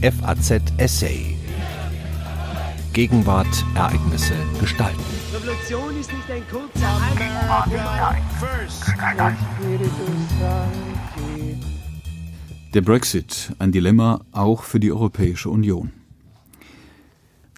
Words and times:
FAZ 0.00 0.62
Essay. 0.76 1.34
Gegenwart, 2.92 3.48
Ereignisse, 3.74 4.34
Gestalten. 4.60 5.02
Revolution 5.34 5.98
ist 5.98 6.12
nicht 6.12 6.30
ein 6.30 6.42
kurzer 6.48 7.00
Der 12.72 12.80
Brexit, 12.80 13.52
ein 13.58 13.72
Dilemma 13.72 14.24
auch 14.30 14.62
für 14.62 14.78
die 14.78 14.92
Europäische 14.92 15.50
Union. 15.50 15.90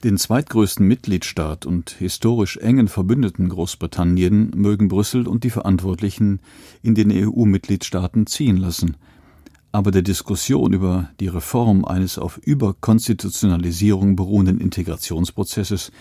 Den 0.02 0.16
zweitgrößten 0.16 0.88
Mitgliedstaat 0.88 1.66
und 1.66 1.90
historisch 1.90 2.56
engen 2.56 2.88
Verbündeten 2.88 3.50
Großbritannien 3.50 4.52
mögen 4.56 4.88
Brüssel 4.88 5.28
und 5.28 5.44
die 5.44 5.50
Verantwortlichen 5.50 6.40
in 6.82 6.94
den 6.94 7.12
EU-Mitgliedstaaten 7.12 8.26
ziehen 8.26 8.56
lassen. 8.56 8.96
Aber 9.72 9.90
der 9.90 10.02
Diskussion 10.02 10.72
über 10.72 11.10
die 11.20 11.28
Reform 11.28 11.84
eines 11.84 12.18
auf 12.18 12.38
Überkonstitutionalisierung 12.38 14.16
beruhenden 14.16 14.60
Integrationsprozesses 14.60 15.92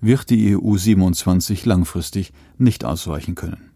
wird 0.00 0.28
die 0.28 0.56
EU 0.56 0.76
27 0.76 1.64
langfristig 1.64 2.32
nicht 2.58 2.84
ausweichen 2.84 3.34
können. 3.34 3.70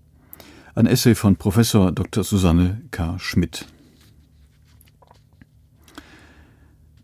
Ein 0.75 0.87
Essay 0.87 1.15
von 1.15 1.37
Professor 1.37 1.93
Dr. 1.93 2.23
Susanne 2.25 2.83
K. 2.91 3.19
Schmidt. 3.19 3.67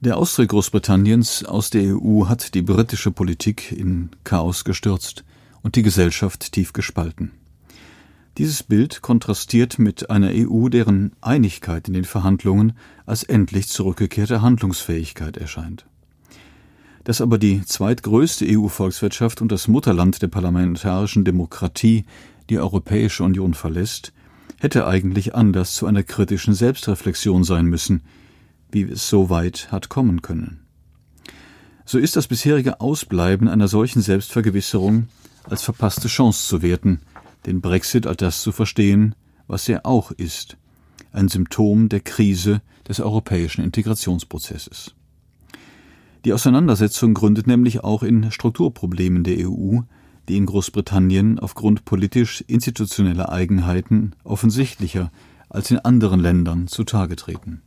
Der 0.00 0.18
Austritt 0.18 0.50
Großbritanniens 0.50 1.46
aus 1.46 1.70
der 1.70 1.96
EU 1.96 2.26
hat 2.26 2.52
die 2.52 2.60
britische 2.60 3.10
Politik 3.10 3.72
in 3.72 4.10
Chaos 4.22 4.64
gestürzt 4.64 5.24
und 5.62 5.76
die 5.76 5.82
Gesellschaft 5.82 6.52
tief 6.52 6.74
gespalten. 6.74 7.30
Dieses 8.38 8.62
Bild 8.62 9.00
kontrastiert 9.02 9.78
mit 9.78 10.10
einer 10.10 10.30
EU, 10.32 10.68
deren 10.68 11.12
Einigkeit 11.20 11.86
in 11.88 11.94
den 11.94 12.04
Verhandlungen 12.04 12.72
als 13.06 13.22
endlich 13.22 13.68
zurückgekehrte 13.68 14.42
Handlungsfähigkeit 14.42 15.36
erscheint. 15.36 15.86
Dass 17.04 17.20
aber 17.20 17.38
die 17.38 17.64
zweitgrößte 17.64 18.46
EU-Volkswirtschaft 18.48 19.40
und 19.40 19.52
das 19.52 19.68
Mutterland 19.68 20.20
der 20.22 20.28
parlamentarischen 20.28 21.24
Demokratie 21.24 22.06
die 22.50 22.58
Europäische 22.58 23.22
Union 23.22 23.54
verlässt, 23.54 24.12
hätte 24.58 24.86
eigentlich 24.86 25.34
Anlass 25.34 25.74
zu 25.74 25.86
einer 25.86 26.02
kritischen 26.02 26.54
Selbstreflexion 26.54 27.44
sein 27.44 27.66
müssen– 27.66 28.02
wie 28.74 28.82
es 28.82 29.08
so 29.08 29.30
weit 29.30 29.68
hat 29.70 29.88
kommen 29.88 30.20
können. 30.20 30.60
So 31.86 31.98
ist 31.98 32.16
das 32.16 32.26
bisherige 32.26 32.80
Ausbleiben 32.80 33.48
einer 33.48 33.68
solchen 33.68 34.02
Selbstvergewisserung 34.02 35.08
als 35.44 35.62
verpasste 35.62 36.08
Chance 36.08 36.48
zu 36.48 36.62
werten, 36.62 37.00
den 37.46 37.60
Brexit 37.60 38.06
als 38.06 38.18
das 38.18 38.42
zu 38.42 38.52
verstehen, 38.52 39.14
was 39.46 39.68
er 39.68 39.86
auch 39.86 40.10
ist, 40.10 40.56
ein 41.12 41.28
Symptom 41.28 41.88
der 41.88 42.00
Krise 42.00 42.62
des 42.88 43.00
europäischen 43.00 43.62
Integrationsprozesses. 43.64 44.94
Die 46.24 46.32
Auseinandersetzung 46.32 47.12
gründet 47.12 47.46
nämlich 47.46 47.84
auch 47.84 48.02
in 48.02 48.30
Strukturproblemen 48.30 49.24
der 49.24 49.48
EU, 49.48 49.80
die 50.28 50.38
in 50.38 50.46
Großbritannien 50.46 51.38
aufgrund 51.38 51.84
politisch-institutioneller 51.84 53.30
Eigenheiten 53.30 54.12
offensichtlicher 54.24 55.12
als 55.50 55.70
in 55.70 55.78
anderen 55.78 56.20
Ländern 56.20 56.66
zutage 56.66 57.16
treten. 57.16 57.60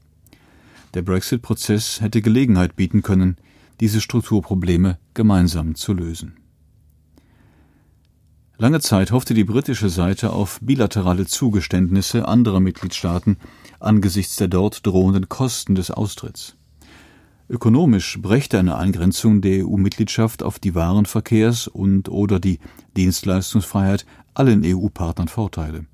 Der 0.95 1.03
Brexit-Prozess 1.03 2.01
hätte 2.01 2.21
Gelegenheit 2.21 2.75
bieten 2.75 3.03
können, 3.03 3.37
diese 3.79 4.01
Strukturprobleme 4.01 4.97
gemeinsam 5.13 5.75
zu 5.75 5.93
lösen. 5.93 6.33
Lange 8.59 8.79
Zeit 8.79 9.11
hoffte 9.11 9.35
die 9.35 9.43
britische 9.43 9.87
Seite 9.87 10.33
auf 10.33 10.57
bilaterale 10.63 11.27
Zugeständnisse 11.27 12.27
anderer 12.27 12.59
Mitgliedstaaten 12.59 13.37
angesichts 13.79 14.35
der 14.37 14.47
dort 14.47 14.83
drohenden 14.83 15.29
Kosten 15.29 15.75
des 15.75 15.91
Austritts. 15.91 16.55
Ökonomisch 17.49 18.19
brächte 18.19 18.57
eine 18.57 18.77
Eingrenzung 18.77 19.41
der 19.41 19.63
EU-Mitgliedschaft 19.63 20.41
auf 20.41 20.57
die 20.57 20.73
Warenverkehrs- 20.73 21.69
und 21.69 22.09
oder 22.09 22.39
die 22.39 22.57
Dienstleistungsfreiheit 22.97 24.07
allen 24.33 24.63
EU-Partnern 24.65 25.27
Vorteile. 25.27 25.85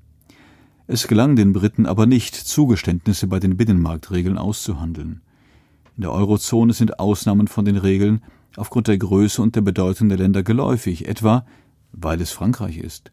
Es 0.86 1.06
gelang 1.06 1.36
den 1.36 1.52
Briten 1.52 1.84
aber 1.84 2.06
nicht, 2.06 2.34
Zugeständnisse 2.34 3.26
bei 3.26 3.40
den 3.40 3.58
Binnenmarktregeln 3.58 4.38
auszuhandeln. 4.38 5.20
In 5.96 6.00
der 6.00 6.12
Eurozone 6.12 6.72
sind 6.72 6.98
Ausnahmen 6.98 7.46
von 7.46 7.66
den 7.66 7.76
Regeln 7.76 8.22
aufgrund 8.56 8.88
der 8.88 8.96
Größe 8.96 9.42
und 9.42 9.54
der 9.54 9.60
Bedeutung 9.60 10.08
der 10.08 10.18
Länder 10.18 10.42
geläufig, 10.42 11.06
etwa 11.06 11.44
weil 11.96 12.20
es 12.20 12.30
Frankreich 12.30 12.78
ist. 12.78 13.12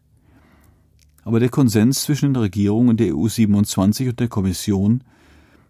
Aber 1.24 1.40
der 1.40 1.48
Konsens 1.48 2.02
zwischen 2.02 2.32
den 2.32 2.42
Regierungen 2.42 2.96
der 2.96 3.16
EU 3.16 3.28
27 3.28 4.08
und 4.08 4.20
der 4.20 4.28
Kommission, 4.28 5.04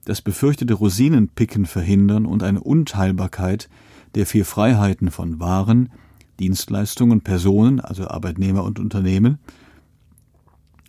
das 0.04 0.22
befürchtete 0.22 0.74
Rosinenpicken 0.74 1.66
verhindern 1.66 2.26
und 2.26 2.42
eine 2.42 2.60
Unteilbarkeit 2.60 3.68
der 4.14 4.26
vier 4.26 4.44
Freiheiten 4.44 5.10
von 5.10 5.40
Waren, 5.40 5.90
Dienstleistungen, 6.40 7.20
Personen, 7.20 7.80
also 7.80 8.08
Arbeitnehmer 8.08 8.64
und 8.64 8.78
Unternehmen, 8.78 9.38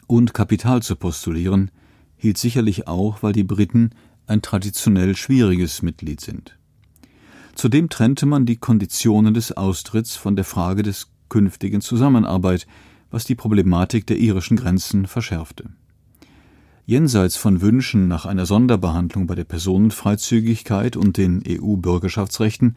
und 0.08 0.34
Kapital 0.34 0.82
zu 0.82 0.96
postulieren, 0.96 1.72
hielt 2.16 2.38
sicherlich 2.38 2.88
auch, 2.88 3.24
weil 3.24 3.34
die 3.34 3.44
Briten 3.44 3.92
ein 4.28 4.42
traditionell 4.42 5.16
schwieriges 5.16 5.82
Mitglied 5.82 6.22
sind. 6.22 6.58
Zudem 7.56 7.90
trennte 7.90 8.26
man 8.26 8.46
die 8.46 8.58
Konditionen 8.58 9.34
des 9.34 9.56
Austritts 9.56 10.16
von 10.16 10.36
der 10.36 10.46
Frage 10.46 10.84
des 10.84 11.13
künftigen 11.34 11.82
Zusammenarbeit, 11.82 12.68
was 13.10 13.26
die 13.26 13.34
Problematik 13.34 14.06
der 14.06 14.18
irischen 14.18 14.56
Grenzen 14.56 15.08
verschärfte. 15.08 15.66
Jenseits 16.86 17.38
von 17.38 17.62
Wünschen 17.62 18.08
nach 18.08 18.28
einer 18.28 18.46
Sonderbehandlung 18.46 19.26
bei 19.26 19.34
der 19.34 19.46
Personenfreizügigkeit 19.46 20.96
und 20.96 21.18
den 21.18 21.42
EU-Bürgerschaftsrechten 21.48 22.76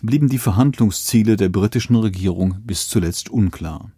blieben 0.00 0.28
die 0.28 0.38
Verhandlungsziele 0.38 1.36
der 1.36 1.50
britischen 1.50 1.96
Regierung 1.96 2.56
bis 2.64 2.88
zuletzt 2.88 3.28
unklar 3.28 3.90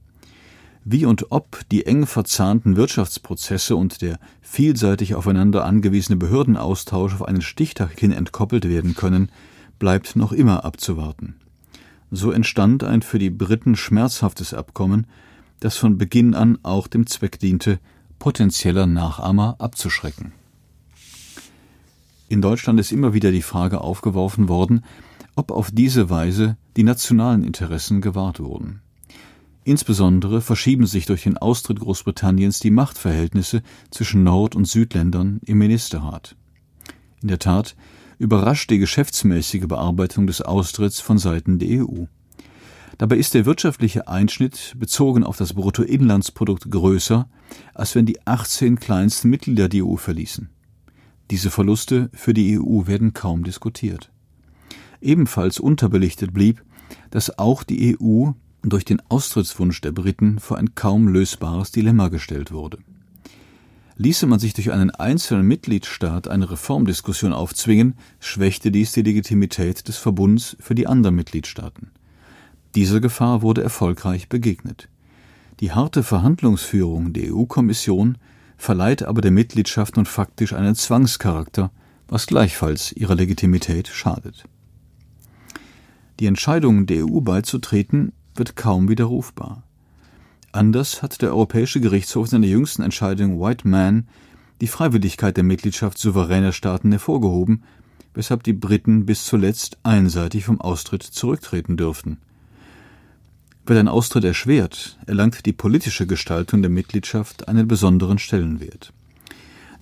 wie 0.84 1.06
und 1.06 1.32
ob 1.32 1.60
die 1.70 1.86
eng 1.86 2.06
verzahnten 2.06 2.76
Wirtschaftsprozesse 2.76 3.74
und 3.74 4.02
der 4.02 4.18
vielseitig 4.42 5.14
aufeinander 5.14 5.64
angewiesene 5.64 6.16
Behördenaustausch 6.16 7.14
auf 7.14 7.22
einen 7.22 7.40
Stichtag 7.40 7.98
hin 7.98 8.12
entkoppelt 8.12 8.68
werden 8.68 8.94
können, 8.94 9.30
bleibt 9.78 10.14
noch 10.14 10.32
immer 10.32 10.64
abzuwarten. 10.64 11.36
So 12.16 12.30
entstand 12.30 12.84
ein 12.84 13.02
für 13.02 13.18
die 13.18 13.30
Briten 13.30 13.74
schmerzhaftes 13.74 14.54
Abkommen, 14.54 15.08
das 15.58 15.76
von 15.76 15.98
Beginn 15.98 16.34
an 16.34 16.58
auch 16.62 16.86
dem 16.86 17.08
Zweck 17.08 17.40
diente, 17.40 17.80
potenzieller 18.20 18.86
Nachahmer 18.86 19.56
abzuschrecken. 19.58 20.32
In 22.28 22.40
Deutschland 22.40 22.78
ist 22.78 22.92
immer 22.92 23.14
wieder 23.14 23.32
die 23.32 23.42
Frage 23.42 23.80
aufgeworfen 23.80 24.48
worden, 24.48 24.84
ob 25.34 25.50
auf 25.50 25.72
diese 25.72 26.08
Weise 26.08 26.56
die 26.76 26.84
nationalen 26.84 27.42
Interessen 27.42 28.00
gewahrt 28.00 28.38
wurden. 28.38 28.80
Insbesondere 29.64 30.40
verschieben 30.40 30.86
sich 30.86 31.06
durch 31.06 31.24
den 31.24 31.36
Austritt 31.36 31.80
Großbritanniens 31.80 32.60
die 32.60 32.70
Machtverhältnisse 32.70 33.62
zwischen 33.90 34.22
Nord- 34.22 34.54
und 34.54 34.66
Südländern 34.68 35.40
im 35.44 35.58
Ministerrat. 35.58 36.36
In 37.22 37.28
der 37.28 37.40
Tat 37.40 37.74
überrascht 38.18 38.70
die 38.70 38.78
geschäftsmäßige 38.78 39.66
Bearbeitung 39.66 40.26
des 40.26 40.42
Austritts 40.42 41.00
von 41.00 41.18
Seiten 41.18 41.58
der 41.58 41.84
EU. 41.84 42.04
Dabei 42.98 43.16
ist 43.16 43.34
der 43.34 43.44
wirtschaftliche 43.44 44.06
Einschnitt 44.06 44.74
bezogen 44.78 45.24
auf 45.24 45.36
das 45.36 45.54
Bruttoinlandsprodukt 45.54 46.70
größer, 46.70 47.28
als 47.74 47.94
wenn 47.94 48.06
die 48.06 48.24
18 48.26 48.78
kleinsten 48.78 49.30
Mitglieder 49.30 49.68
die 49.68 49.82
EU 49.82 49.96
verließen. 49.96 50.50
Diese 51.30 51.50
Verluste 51.50 52.10
für 52.12 52.34
die 52.34 52.58
EU 52.58 52.86
werden 52.86 53.12
kaum 53.12 53.44
diskutiert. 53.44 54.12
Ebenfalls 55.00 55.58
unterbelichtet 55.58 56.32
blieb, 56.32 56.62
dass 57.10 57.38
auch 57.38 57.62
die 57.62 57.96
EU 57.98 58.30
durch 58.62 58.84
den 58.84 59.02
Austrittswunsch 59.08 59.80
der 59.80 59.92
Briten 59.92 60.38
vor 60.38 60.58
ein 60.58 60.74
kaum 60.74 61.08
lösbares 61.08 61.72
Dilemma 61.72 62.08
gestellt 62.08 62.52
wurde. 62.52 62.78
Ließe 63.96 64.26
man 64.26 64.40
sich 64.40 64.54
durch 64.54 64.72
einen 64.72 64.90
einzelnen 64.90 65.46
Mitgliedstaat 65.46 66.26
eine 66.26 66.50
Reformdiskussion 66.50 67.32
aufzwingen, 67.32 67.94
schwächte 68.18 68.72
dies 68.72 68.92
die 68.92 69.02
Legitimität 69.02 69.86
des 69.86 69.98
Verbunds 69.98 70.56
für 70.58 70.74
die 70.74 70.88
anderen 70.88 71.14
Mitgliedstaaten. 71.14 71.92
Dieser 72.74 73.00
Gefahr 73.00 73.42
wurde 73.42 73.62
erfolgreich 73.62 74.28
begegnet. 74.28 74.88
Die 75.60 75.70
harte 75.70 76.02
Verhandlungsführung 76.02 77.12
der 77.12 77.32
EU-Kommission 77.32 78.18
verleiht 78.56 79.04
aber 79.04 79.20
der 79.20 79.30
Mitgliedschaft 79.30 79.96
nun 79.96 80.06
faktisch 80.06 80.52
einen 80.52 80.74
Zwangscharakter, 80.74 81.70
was 82.08 82.26
gleichfalls 82.26 82.90
ihrer 82.92 83.14
Legitimität 83.14 83.86
schadet. 83.86 84.44
Die 86.18 86.26
Entscheidung, 86.26 86.86
der 86.86 87.06
EU 87.06 87.20
beizutreten, 87.20 88.12
wird 88.34 88.56
kaum 88.56 88.88
widerrufbar. 88.88 89.62
Anders 90.54 91.02
hat 91.02 91.20
der 91.20 91.30
Europäische 91.30 91.80
Gerichtshof 91.80 92.26
in 92.26 92.30
seiner 92.30 92.46
jüngsten 92.46 92.82
Entscheidung 92.82 93.40
White 93.40 93.66
Man 93.66 94.06
die 94.60 94.68
Freiwilligkeit 94.68 95.36
der 95.36 95.42
Mitgliedschaft 95.42 95.98
souveräner 95.98 96.52
Staaten 96.52 96.92
hervorgehoben, 96.92 97.64
weshalb 98.14 98.44
die 98.44 98.52
Briten 98.52 99.04
bis 99.04 99.24
zuletzt 99.24 99.78
einseitig 99.82 100.44
vom 100.44 100.60
Austritt 100.60 101.02
zurücktreten 101.02 101.76
dürften. 101.76 102.18
Wird 103.66 103.80
ein 103.80 103.88
Austritt 103.88 104.22
erschwert, 104.22 104.96
erlangt 105.06 105.44
die 105.44 105.52
politische 105.52 106.06
Gestaltung 106.06 106.62
der 106.62 106.70
Mitgliedschaft 106.70 107.48
einen 107.48 107.66
besonderen 107.66 108.20
Stellenwert. 108.20 108.92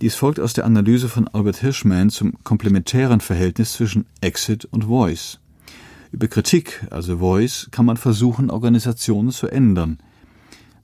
Dies 0.00 0.14
folgt 0.14 0.40
aus 0.40 0.54
der 0.54 0.64
Analyse 0.64 1.10
von 1.10 1.28
Albert 1.28 1.58
Hirschman 1.58 2.08
zum 2.08 2.42
komplementären 2.44 3.20
Verhältnis 3.20 3.74
zwischen 3.74 4.06
Exit 4.22 4.64
und 4.64 4.84
Voice. 4.84 5.38
Über 6.12 6.28
Kritik, 6.28 6.86
also 6.88 7.18
Voice, 7.18 7.68
kann 7.70 7.84
man 7.84 7.98
versuchen, 7.98 8.50
Organisationen 8.50 9.32
zu 9.32 9.48
ändern. 9.48 9.98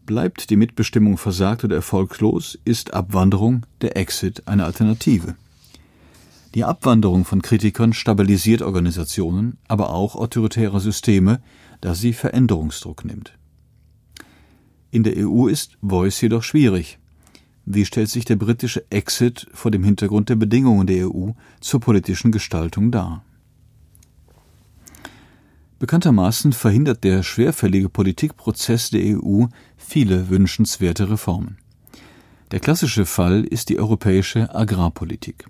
Bleibt 0.08 0.48
die 0.48 0.56
Mitbestimmung 0.56 1.18
versagt 1.18 1.64
oder 1.64 1.76
erfolglos, 1.76 2.58
ist 2.64 2.94
Abwanderung 2.94 3.66
der 3.82 3.98
Exit 3.98 4.48
eine 4.48 4.64
Alternative. 4.64 5.34
Die 6.54 6.64
Abwanderung 6.64 7.26
von 7.26 7.42
Kritikern 7.42 7.92
stabilisiert 7.92 8.62
Organisationen, 8.62 9.58
aber 9.68 9.90
auch 9.90 10.16
autoritäre 10.16 10.80
Systeme, 10.80 11.42
da 11.82 11.94
sie 11.94 12.14
Veränderungsdruck 12.14 13.04
nimmt. 13.04 13.34
In 14.90 15.02
der 15.02 15.28
EU 15.28 15.46
ist 15.46 15.76
Voice 15.82 16.22
jedoch 16.22 16.42
schwierig. 16.42 16.98
Wie 17.66 17.84
stellt 17.84 18.08
sich 18.08 18.24
der 18.24 18.36
britische 18.36 18.90
Exit 18.90 19.46
vor 19.52 19.70
dem 19.70 19.84
Hintergrund 19.84 20.30
der 20.30 20.36
Bedingungen 20.36 20.86
der 20.86 21.06
EU 21.06 21.32
zur 21.60 21.80
politischen 21.80 22.32
Gestaltung 22.32 22.90
dar? 22.90 23.26
Bekanntermaßen 25.78 26.52
verhindert 26.52 27.04
der 27.04 27.22
schwerfällige 27.22 27.88
Politikprozess 27.88 28.90
der 28.90 29.18
EU 29.18 29.46
viele 29.76 30.28
wünschenswerte 30.28 31.08
Reformen. 31.08 31.58
Der 32.50 32.60
klassische 32.60 33.06
Fall 33.06 33.44
ist 33.44 33.68
die 33.68 33.78
europäische 33.78 34.54
Agrarpolitik. 34.54 35.46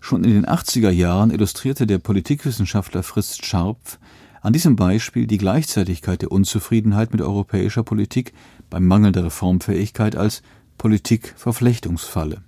Schon 0.00 0.24
in 0.24 0.30
den 0.32 0.46
80er 0.46 0.90
Jahren 0.90 1.30
illustrierte 1.30 1.86
der 1.86 1.98
Politikwissenschaftler 1.98 3.02
Fritz 3.02 3.36
Scharpf 3.44 3.98
an 4.40 4.52
diesem 4.52 4.74
Beispiel 4.74 5.26
die 5.26 5.38
Gleichzeitigkeit 5.38 6.22
der 6.22 6.32
Unzufriedenheit 6.32 7.12
mit 7.12 7.20
europäischer 7.20 7.82
Politik 7.82 8.32
beim 8.70 8.86
Mangel 8.86 9.12
der 9.12 9.26
Reformfähigkeit 9.26 10.16
als 10.16 10.42
Politikverflechtungsfalle. 10.78 12.42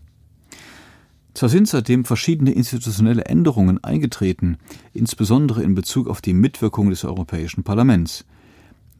Zwar 1.34 1.48
sind 1.48 1.66
seitdem 1.66 2.04
verschiedene 2.04 2.52
institutionelle 2.52 3.24
Änderungen 3.24 3.82
eingetreten, 3.82 4.58
insbesondere 4.92 5.62
in 5.62 5.74
Bezug 5.74 6.08
auf 6.08 6.20
die 6.20 6.34
Mitwirkung 6.34 6.90
des 6.90 7.04
Europäischen 7.04 7.64
Parlaments, 7.64 8.24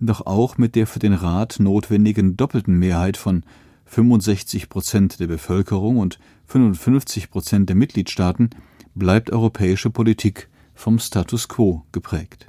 doch 0.01 0.27
auch 0.27 0.59
mit 0.59 0.75
der 0.75 0.87
für 0.87 0.99
den 0.99 1.13
Rat 1.13 1.57
notwendigen 1.61 2.37
doppelten 2.37 2.79
Mehrheit 2.79 3.17
von 3.17 3.45
65 3.87 4.69
Prozent 4.69 5.21
der 5.21 5.27
Bevölkerung 5.27 5.99
und 5.99 6.19
55 6.47 7.31
Prozent 7.31 7.69
der 7.69 7.77
Mitgliedstaaten 7.77 8.51
bleibt 8.95 9.31
europäische 9.31 9.91
Politik 9.91 10.49
vom 10.75 10.99
Status 10.99 11.49
quo 11.49 11.85
geprägt. 11.93 12.47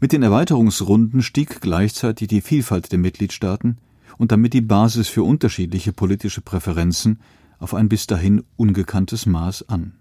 Mit 0.00 0.12
den 0.12 0.22
Erweiterungsrunden 0.22 1.22
stieg 1.22 1.60
gleichzeitig 1.60 2.28
die 2.28 2.40
Vielfalt 2.40 2.92
der 2.92 2.98
Mitgliedstaaten 2.98 3.78
und 4.18 4.32
damit 4.32 4.52
die 4.52 4.60
Basis 4.60 5.08
für 5.08 5.22
unterschiedliche 5.22 5.92
politische 5.92 6.40
Präferenzen 6.40 7.20
auf 7.62 7.74
ein 7.74 7.88
bis 7.88 8.06
dahin 8.06 8.42
ungekanntes 8.56 9.24
Maß 9.24 9.68
an. 9.68 9.92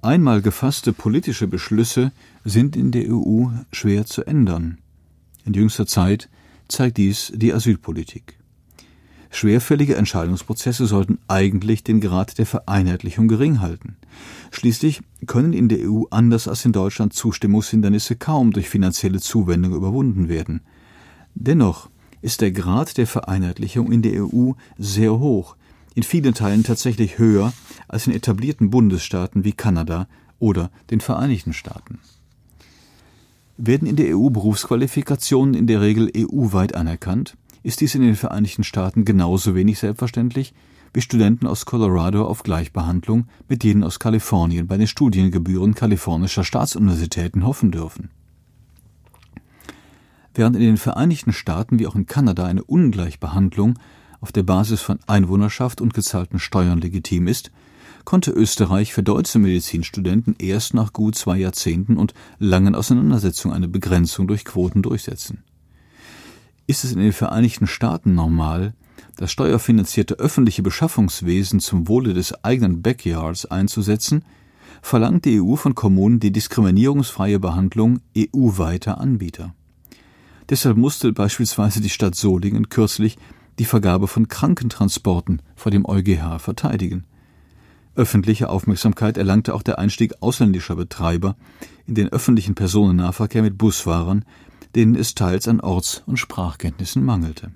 Einmal 0.00 0.40
gefasste 0.40 0.92
politische 0.92 1.46
Beschlüsse 1.46 2.12
sind 2.44 2.76
in 2.76 2.92
der 2.92 3.12
EU 3.12 3.48
schwer 3.72 4.06
zu 4.06 4.24
ändern. 4.24 4.78
In 5.44 5.52
jüngster 5.52 5.86
Zeit 5.86 6.30
zeigt 6.68 6.96
dies 6.96 7.32
die 7.34 7.52
Asylpolitik. 7.52 8.38
Schwerfällige 9.32 9.96
Entscheidungsprozesse 9.96 10.86
sollten 10.86 11.18
eigentlich 11.28 11.84
den 11.84 12.00
Grad 12.00 12.38
der 12.38 12.46
Vereinheitlichung 12.46 13.28
gering 13.28 13.60
halten. 13.60 13.96
Schließlich 14.50 15.02
können 15.26 15.52
in 15.52 15.68
der 15.68 15.90
EU 15.90 16.04
anders 16.10 16.48
als 16.48 16.64
in 16.64 16.72
Deutschland 16.72 17.12
Zustimmungshindernisse 17.12 18.16
kaum 18.16 18.52
durch 18.52 18.68
finanzielle 18.68 19.20
Zuwendung 19.20 19.74
überwunden 19.74 20.28
werden. 20.28 20.62
Dennoch 21.34 21.90
ist 22.22 22.40
der 22.40 22.52
Grad 22.52 22.98
der 22.98 23.06
Vereinheitlichung 23.06 23.92
in 23.92 24.02
der 24.02 24.24
EU 24.24 24.52
sehr 24.78 25.18
hoch, 25.18 25.56
in 26.00 26.04
vielen 26.04 26.32
Teilen 26.32 26.64
tatsächlich 26.64 27.18
höher 27.18 27.52
als 27.86 28.06
in 28.06 28.14
etablierten 28.14 28.70
Bundesstaaten 28.70 29.44
wie 29.44 29.52
Kanada 29.52 30.08
oder 30.38 30.70
den 30.90 31.02
Vereinigten 31.02 31.52
Staaten. 31.52 31.98
Werden 33.58 33.86
in 33.86 33.96
der 33.96 34.16
EU 34.16 34.30
Berufsqualifikationen 34.30 35.52
in 35.52 35.66
der 35.66 35.82
Regel 35.82 36.10
EU-weit 36.16 36.74
anerkannt, 36.74 37.36
ist 37.62 37.82
dies 37.82 37.94
in 37.94 38.00
den 38.00 38.16
Vereinigten 38.16 38.64
Staaten 38.64 39.04
genauso 39.04 39.54
wenig 39.54 39.78
selbstverständlich, 39.78 40.54
wie 40.94 41.02
Studenten 41.02 41.46
aus 41.46 41.66
Colorado 41.66 42.24
auf 42.24 42.44
Gleichbehandlung 42.44 43.26
mit 43.46 43.62
denen 43.62 43.84
aus 43.84 43.98
Kalifornien 43.98 44.66
bei 44.66 44.78
den 44.78 44.86
Studiengebühren 44.86 45.74
kalifornischer 45.74 46.44
Staatsuniversitäten 46.44 47.44
hoffen 47.44 47.72
dürfen. 47.72 48.08
Während 50.32 50.56
in 50.56 50.62
den 50.62 50.78
Vereinigten 50.78 51.34
Staaten 51.34 51.78
wie 51.78 51.86
auch 51.86 51.94
in 51.94 52.06
Kanada 52.06 52.46
eine 52.46 52.64
Ungleichbehandlung 52.64 53.78
auf 54.20 54.32
der 54.32 54.42
Basis 54.42 54.80
von 54.80 54.98
Einwohnerschaft 55.06 55.80
und 55.80 55.94
gezahlten 55.94 56.38
Steuern 56.38 56.80
legitim 56.80 57.26
ist, 57.26 57.50
konnte 58.04 58.30
Österreich 58.30 58.92
für 58.92 59.02
deutsche 59.02 59.38
Medizinstudenten 59.38 60.36
erst 60.38 60.74
nach 60.74 60.92
gut 60.92 61.16
zwei 61.16 61.38
Jahrzehnten 61.38 61.96
und 61.96 62.14
langen 62.38 62.74
Auseinandersetzungen 62.74 63.54
eine 63.54 63.68
Begrenzung 63.68 64.26
durch 64.26 64.44
Quoten 64.44 64.82
durchsetzen. 64.82 65.42
Ist 66.66 66.84
es 66.84 66.92
in 66.92 66.98
den 66.98 67.12
Vereinigten 67.12 67.66
Staaten 67.66 68.14
normal, 68.14 68.74
das 69.16 69.32
steuerfinanzierte 69.32 70.14
öffentliche 70.14 70.62
Beschaffungswesen 70.62 71.60
zum 71.60 71.88
Wohle 71.88 72.14
des 72.14 72.44
eigenen 72.44 72.82
Backyards 72.82 73.46
einzusetzen, 73.46 74.24
verlangt 74.82 75.24
die 75.24 75.40
EU 75.40 75.56
von 75.56 75.74
Kommunen 75.74 76.20
die 76.20 76.32
diskriminierungsfreie 76.32 77.38
Behandlung 77.38 78.00
EU-weiter 78.16 79.00
Anbieter. 79.00 79.54
Deshalb 80.48 80.76
musste 80.76 81.12
beispielsweise 81.12 81.80
die 81.80 81.90
Stadt 81.90 82.14
Solingen 82.14 82.68
kürzlich 82.68 83.18
die 83.60 83.66
Vergabe 83.66 84.08
von 84.08 84.26
Krankentransporten 84.26 85.42
vor 85.54 85.70
dem 85.70 85.84
EuGH 85.84 86.38
verteidigen. 86.38 87.04
Öffentliche 87.94 88.48
Aufmerksamkeit 88.48 89.18
erlangte 89.18 89.54
auch 89.54 89.62
der 89.62 89.78
Einstieg 89.78 90.14
ausländischer 90.20 90.76
Betreiber 90.76 91.36
in 91.86 91.94
den 91.94 92.08
öffentlichen 92.08 92.54
Personennahverkehr 92.54 93.42
mit 93.42 93.58
Busfahrern, 93.58 94.24
denen 94.74 94.94
es 94.94 95.14
teils 95.14 95.46
an 95.46 95.60
Orts- 95.60 96.02
und 96.06 96.16
Sprachkenntnissen 96.16 97.04
mangelte. 97.04 97.52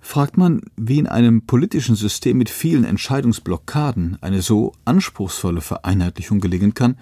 Fragt 0.00 0.36
man, 0.36 0.62
wie 0.76 0.98
in 0.98 1.06
einem 1.06 1.46
politischen 1.46 1.94
System 1.94 2.38
mit 2.38 2.50
vielen 2.50 2.82
Entscheidungsblockaden 2.82 4.18
eine 4.20 4.42
so 4.42 4.72
anspruchsvolle 4.84 5.60
Vereinheitlichung 5.60 6.40
gelingen 6.40 6.74
kann, 6.74 6.96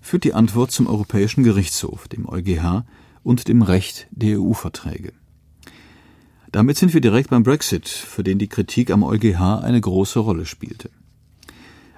führt 0.00 0.24
die 0.24 0.32
Antwort 0.32 0.70
zum 0.70 0.86
Europäischen 0.86 1.44
Gerichtshof, 1.44 2.08
dem 2.08 2.26
EuGH 2.26 2.86
und 3.22 3.46
dem 3.48 3.60
Recht 3.60 4.06
der 4.10 4.40
EU-Verträge. 4.40 5.12
Damit 6.54 6.76
sind 6.76 6.94
wir 6.94 7.00
direkt 7.00 7.30
beim 7.30 7.42
Brexit, 7.42 7.88
für 7.88 8.22
den 8.22 8.38
die 8.38 8.46
Kritik 8.46 8.92
am 8.92 9.02
EuGH 9.02 9.64
eine 9.64 9.80
große 9.80 10.20
Rolle 10.20 10.46
spielte. 10.46 10.88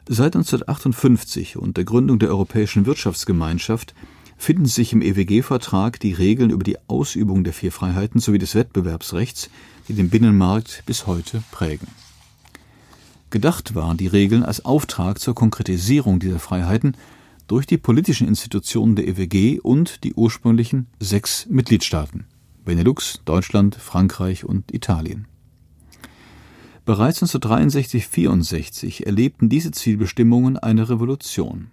Seit 0.08 0.34
1958 0.34 1.58
und 1.58 1.76
der 1.76 1.84
Gründung 1.84 2.18
der 2.18 2.30
Europäischen 2.30 2.86
Wirtschaftsgemeinschaft 2.86 3.94
finden 4.38 4.64
sich 4.64 4.94
im 4.94 5.02
EWG-Vertrag 5.02 6.00
die 6.00 6.14
Regeln 6.14 6.48
über 6.48 6.64
die 6.64 6.78
Ausübung 6.88 7.44
der 7.44 7.52
vier 7.52 7.70
Freiheiten 7.70 8.18
sowie 8.18 8.38
des 8.38 8.54
Wettbewerbsrechts, 8.54 9.50
die 9.88 9.92
den 9.92 10.08
Binnenmarkt 10.08 10.84
bis 10.86 11.06
heute 11.06 11.42
prägen. 11.50 11.88
Gedacht 13.28 13.74
waren 13.74 13.98
die 13.98 14.06
Regeln 14.06 14.42
als 14.42 14.64
Auftrag 14.64 15.18
zur 15.18 15.34
Konkretisierung 15.34 16.18
dieser 16.18 16.38
Freiheiten 16.38 16.96
durch 17.46 17.66
die 17.66 17.76
politischen 17.76 18.26
Institutionen 18.26 18.96
der 18.96 19.06
EWG 19.06 19.60
und 19.60 20.02
die 20.02 20.14
ursprünglichen 20.14 20.86
sechs 20.98 21.44
Mitgliedstaaten 21.50 22.24
Benelux, 22.66 23.22
Deutschland, 23.24 23.76
Frankreich 23.76 24.44
und 24.44 24.74
Italien. 24.74 25.26
Bereits 26.84 27.22
1963-64 27.22 29.04
erlebten 29.04 29.48
diese 29.48 29.70
Zielbestimmungen 29.70 30.58
eine 30.58 30.88
Revolution. 30.90 31.68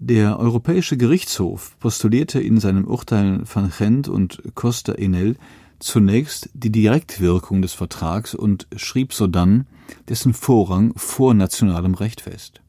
Der 0.00 0.38
Europäische 0.38 0.96
Gerichtshof 0.96 1.76
postulierte 1.78 2.40
in 2.40 2.58
seinem 2.58 2.84
Urteil 2.84 3.42
Van 3.52 3.70
Gent 3.76 4.08
und 4.08 4.42
Costa 4.54 4.92
Enel 4.92 5.36
zunächst 5.78 6.50
die 6.54 6.72
Direktwirkung 6.72 7.62
des 7.62 7.72
Vertrags 7.72 8.34
und 8.34 8.66
schrieb 8.76 9.12
sodann 9.12 9.66
dessen 10.08 10.34
Vorrang 10.34 10.92
vor 10.96 11.34
nationalem 11.34 11.94
Recht 11.94 12.20
fest. 12.20 12.60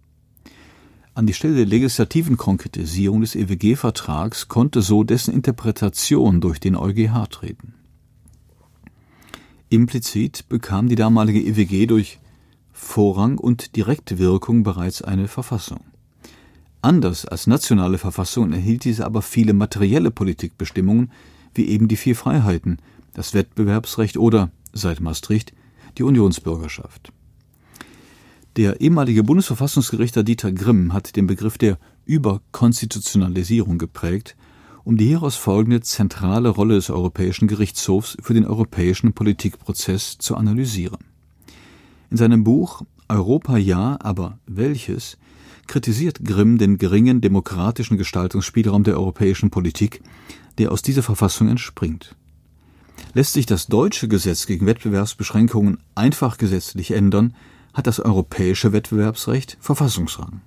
An 1.15 1.27
die 1.27 1.33
Stelle 1.33 1.55
der 1.55 1.65
legislativen 1.65 2.37
Konkretisierung 2.37 3.21
des 3.21 3.35
EWG-Vertrags 3.35 4.47
konnte 4.47 4.81
so 4.81 5.03
dessen 5.03 5.33
Interpretation 5.33 6.39
durch 6.39 6.59
den 6.59 6.75
EuGH 6.75 7.27
treten. 7.29 7.73
Implizit 9.69 10.47
bekam 10.49 10.87
die 10.87 10.95
damalige 10.95 11.41
EWG 11.41 11.87
durch 11.87 12.19
Vorrang 12.71 13.37
und 13.37 13.75
Direktwirkung 13.75 14.63
bereits 14.63 15.01
eine 15.01 15.27
Verfassung. 15.27 15.81
Anders 16.81 17.25
als 17.25 17.45
nationale 17.45 17.97
Verfassungen 17.97 18.53
erhielt 18.53 18.85
diese 18.85 19.05
aber 19.05 19.21
viele 19.21 19.53
materielle 19.53 20.11
Politikbestimmungen, 20.11 21.11
wie 21.53 21.67
eben 21.67 21.89
die 21.89 21.97
vier 21.97 22.15
Freiheiten, 22.15 22.77
das 23.13 23.33
Wettbewerbsrecht 23.33 24.17
oder, 24.17 24.51
seit 24.71 25.01
Maastricht, 25.01 25.53
die 25.97 26.03
Unionsbürgerschaft. 26.03 27.11
Der 28.55 28.81
ehemalige 28.81 29.23
Bundesverfassungsgerichter 29.23 30.23
Dieter 30.23 30.51
Grimm 30.51 30.93
hat 30.93 31.15
den 31.15 31.27
Begriff 31.27 31.57
der 31.57 31.77
Überkonstitutionalisierung 32.05 33.77
geprägt 33.77 34.35
um 34.89 34.97
die 34.97 35.05
hieraus 35.05 35.35
folgende 35.35 35.81
zentrale 35.81 36.49
Rolle 36.49 36.73
des 36.73 36.89
Europäischen 36.89 37.47
Gerichtshofs 37.47 38.17
für 38.23 38.33
den 38.33 38.45
europäischen 38.45 39.13
Politikprozess 39.13 40.17
zu 40.17 40.35
analysieren. 40.35 40.97
In 42.09 42.17
seinem 42.17 42.43
Buch 42.43 42.81
Europa 43.07 43.57
ja, 43.57 43.97
aber 44.01 44.39
welches 44.47 45.19
kritisiert 45.67 46.23
Grimm 46.23 46.57
den 46.57 46.79
geringen 46.79 47.21
demokratischen 47.21 47.99
Gestaltungsspielraum 47.99 48.83
der 48.83 48.97
europäischen 48.97 49.51
Politik, 49.51 50.01
der 50.57 50.71
aus 50.71 50.81
dieser 50.81 51.03
Verfassung 51.03 51.49
entspringt. 51.49 52.15
Lässt 53.13 53.33
sich 53.33 53.45
das 53.45 53.67
deutsche 53.67 54.07
Gesetz 54.07 54.47
gegen 54.47 54.65
Wettbewerbsbeschränkungen 54.65 55.77
einfach 55.93 56.39
gesetzlich 56.39 56.91
ändern, 56.91 57.35
hat 57.79 57.87
das 57.87 58.01
europäische 58.01 58.73
Wettbewerbsrecht 58.73 59.57
Verfassungsrang. 59.61 60.41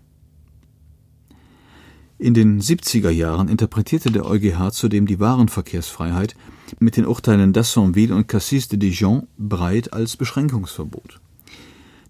In 2.18 2.34
den 2.34 2.60
70er 2.60 3.08
Jahren 3.08 3.48
interpretierte 3.48 4.12
der 4.12 4.26
EuGH 4.26 4.70
zudem 4.72 5.06
die 5.06 5.18
Warenverkehrsfreiheit 5.18 6.36
mit 6.78 6.98
den 6.98 7.06
Urteilen 7.06 7.54
d'Assonville 7.54 8.12
und 8.12 8.28
Cassis 8.28 8.68
de 8.68 8.78
Dijon 8.78 9.28
breit 9.38 9.94
als 9.94 10.18
Beschränkungsverbot. 10.18 11.20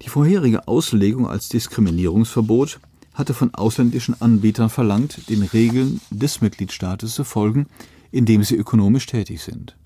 Die 0.03 0.09
vorherige 0.09 0.67
Auslegung 0.67 1.29
als 1.29 1.49
Diskriminierungsverbot 1.49 2.81
hatte 3.15 3.33
von 3.33 3.55
ausländischen 3.55 4.21
Anbietern 4.21 4.71
verlangt, 4.71 5.31
den 5.31 5.45
Regeln 5.45 6.01
des 6.11 6.41
Mitgliedstaates 6.41 7.15
zu 7.15 7.23
folgen, 7.23 7.69
in 8.11 8.27
dem 8.27 8.43
sie 8.43 8.57
ökonomisch 8.57 9.07
tätig 9.07 9.41
sind. 9.41 9.77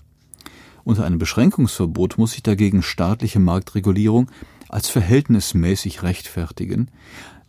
Unter 0.83 1.05
einem 1.05 1.19
Beschränkungsverbot 1.19 2.17
muss 2.17 2.31
sich 2.31 2.41
dagegen 2.41 2.81
staatliche 2.81 3.39
Marktregulierung 3.39 4.31
als 4.69 4.89
verhältnismäßig 4.89 6.03
rechtfertigen, 6.03 6.89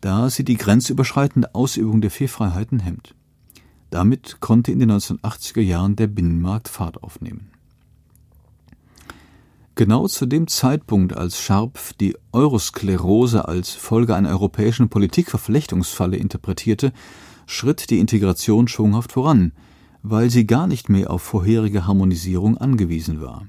da 0.00 0.30
sie 0.30 0.44
die 0.44 0.56
grenzüberschreitende 0.56 1.54
Ausübung 1.54 2.00
der 2.00 2.10
vier 2.10 2.28
Freiheiten 2.28 2.80
hemmt. 2.80 3.14
Damit 3.90 4.40
konnte 4.40 4.70
in 4.70 4.78
den 4.78 4.92
1980er 4.92 5.60
Jahren 5.60 5.96
der 5.96 6.06
Binnenmarkt 6.06 6.68
Fahrt 6.68 7.02
aufnehmen. 7.02 7.50
Genau 9.74 10.08
zu 10.08 10.26
dem 10.26 10.48
Zeitpunkt, 10.48 11.16
als 11.16 11.40
Scharpf 11.40 11.92
die 11.92 12.16
Eurosklerose 12.32 13.46
als 13.46 13.70
Folge 13.70 14.16
einer 14.16 14.30
europäischen 14.30 14.88
Politikverflechtungsfalle 14.88 16.16
interpretierte, 16.16 16.92
schritt 17.46 17.88
die 17.90 18.00
Integration 18.00 18.66
schwunghaft 18.66 19.12
voran, 19.12 19.52
weil 20.02 20.30
sie 20.30 20.46
gar 20.46 20.66
nicht 20.66 20.88
mehr 20.88 21.10
auf 21.10 21.22
vorherige 21.22 21.86
Harmonisierung 21.86 22.58
angewiesen 22.58 23.20
war. 23.20 23.46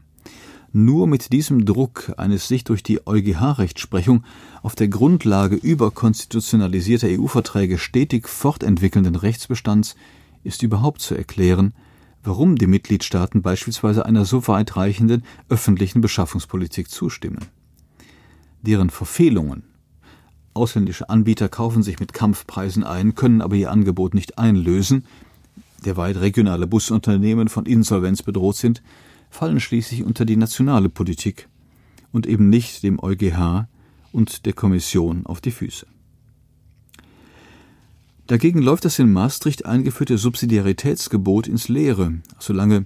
Nur 0.72 1.08
mit 1.08 1.34
diesem 1.34 1.66
Druck 1.66 2.14
eines 2.18 2.48
sich 2.48 2.64
durch 2.64 2.84
die 2.84 3.06
EuGH-Rechtsprechung 3.08 4.24
auf 4.62 4.76
der 4.76 4.88
Grundlage 4.88 5.56
überkonstitutionalisierter 5.56 7.08
EU-Verträge 7.08 7.80
stetig 7.80 8.28
fortentwickelnden 8.28 9.16
Rechtsbestands 9.16 9.96
ist 10.44 10.62
überhaupt 10.62 11.02
zu 11.02 11.16
erklären, 11.16 11.74
warum 12.24 12.56
die 12.56 12.68
Mitgliedstaaten 12.68 13.42
beispielsweise 13.42 14.06
einer 14.06 14.26
so 14.26 14.48
weitreichenden 14.48 15.24
öffentlichen 15.50 16.02
Beschaffungspolitik 16.02 16.90
zustimmen. 16.90 17.46
Deren 18.62 18.90
Verfehlungen 18.90 19.64
Ausländische 20.54 21.10
Anbieter 21.10 21.48
kaufen 21.48 21.84
sich 21.84 22.00
mit 22.00 22.12
Kampfpreisen 22.12 22.84
ein, 22.84 23.16
können 23.16 23.42
aber 23.42 23.56
ihr 23.56 23.72
Angebot 23.72 24.14
nicht 24.14 24.38
einlösen, 24.38 25.06
derweit 25.86 26.18
regionale 26.18 26.68
Busunternehmen 26.68 27.48
von 27.48 27.66
Insolvenz 27.66 28.24
bedroht 28.24 28.58
sind, 28.58 28.82
fallen 29.30 29.60
schließlich 29.60 30.04
unter 30.04 30.26
die 30.26 30.36
nationale 30.36 30.90
Politik 30.90 31.48
und 32.12 32.28
eben 32.28 32.50
nicht 32.50 32.84
dem 32.84 33.02
EuGH 33.02 33.68
und 34.12 34.46
der 34.46 34.54
Kommission 34.54 35.26
auf 35.26 35.42
die 35.42 35.52
Füße. 35.52 35.86
Dagegen 38.28 38.62
läuft 38.62 38.86
das 38.86 39.00
in 39.00 39.12
Maastricht 39.12 39.66
eingeführte 39.66 40.18
Subsidiaritätsgebot 40.18 41.48
ins 41.48 41.68
Leere, 41.68 42.14
solange 42.38 42.86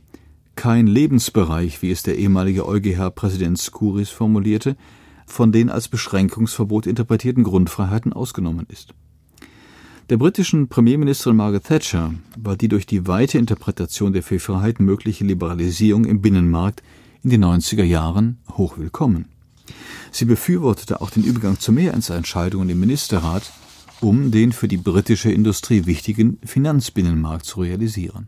kein 0.56 0.88
Lebensbereich, 0.88 1.82
wie 1.82 1.92
es 1.92 2.04
der 2.04 2.18
ehemalige 2.18 2.66
EuGH-Präsident 2.66 3.58
Skouris 3.58 4.10
formulierte, 4.10 4.78
von 5.26 5.52
den 5.52 5.70
als 5.70 5.88
Beschränkungsverbot 5.88 6.88
interpretierten 6.88 7.44
Grundfreiheiten 7.44 8.14
ausgenommen 8.14 8.66
ist. 8.70 8.94
Der 10.10 10.18
britischen 10.18 10.68
Premierministerin 10.68 11.38
Margaret 11.38 11.64
Thatcher 11.64 12.14
war 12.38 12.58
die 12.58 12.68
durch 12.68 12.86
die 12.86 13.08
weite 13.08 13.38
Interpretation 13.38 14.14
der 14.14 14.24
vier 14.24 14.40
Freiheiten 14.40 14.86
mögliche 14.86 15.24
Liberalisierung 15.24 16.06
im 16.06 16.22
Binnenmarkt 16.22 16.84
in 17.24 17.30
den 17.30 17.46
90er 17.46 17.84
Jahren 17.84 18.38
hochwillkommen. 18.52 19.26
Sie 20.12 20.26
befürwortete 20.26 21.02
auch 21.02 21.10
den 21.10 21.24
Übergang 21.24 21.60
zu 21.60 21.72
Mehrheitsentscheidungen 21.72 22.70
im 22.70 22.80
Ministerrat 22.80 23.52
um 24.04 24.32
den 24.32 24.52
für 24.52 24.68
die 24.68 24.78
britische 24.78 25.32
Industrie 25.32 25.86
wichtigen 25.86 26.38
Finanzbinnenmarkt 26.44 27.46
zu 27.46 27.62
realisieren. 27.62 28.28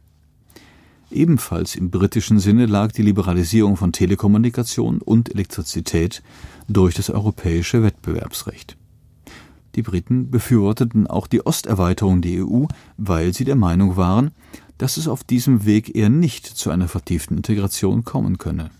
Ebenfalls 1.11 1.75
im 1.75 1.91
britischen 1.91 2.39
Sinne 2.39 2.65
lag 2.65 2.91
die 2.93 3.01
Liberalisierung 3.01 3.75
von 3.77 3.91
Telekommunikation 3.91 5.01
und 5.01 5.29
Elektrizität 5.29 6.23
durch 6.67 6.95
das 6.95 7.09
europäische 7.09 7.83
Wettbewerbsrecht. 7.83 8.77
Die 9.75 9.81
Briten 9.81 10.31
befürworteten 10.31 11.05
auch 11.07 11.27
die 11.27 11.45
Osterweiterung 11.45 12.21
der 12.21 12.45
EU, 12.45 12.65
weil 12.97 13.33
sie 13.33 13.43
der 13.43 13.55
Meinung 13.55 13.97
waren, 13.97 14.31
dass 14.77 14.97
es 14.97 15.07
auf 15.07 15.23
diesem 15.23 15.65
Weg 15.65 15.95
eher 15.95 16.09
nicht 16.09 16.45
zu 16.45 16.69
einer 16.69 16.87
vertieften 16.87 17.37
Integration 17.37 18.03
kommen 18.03 18.37
könne. 18.37 18.71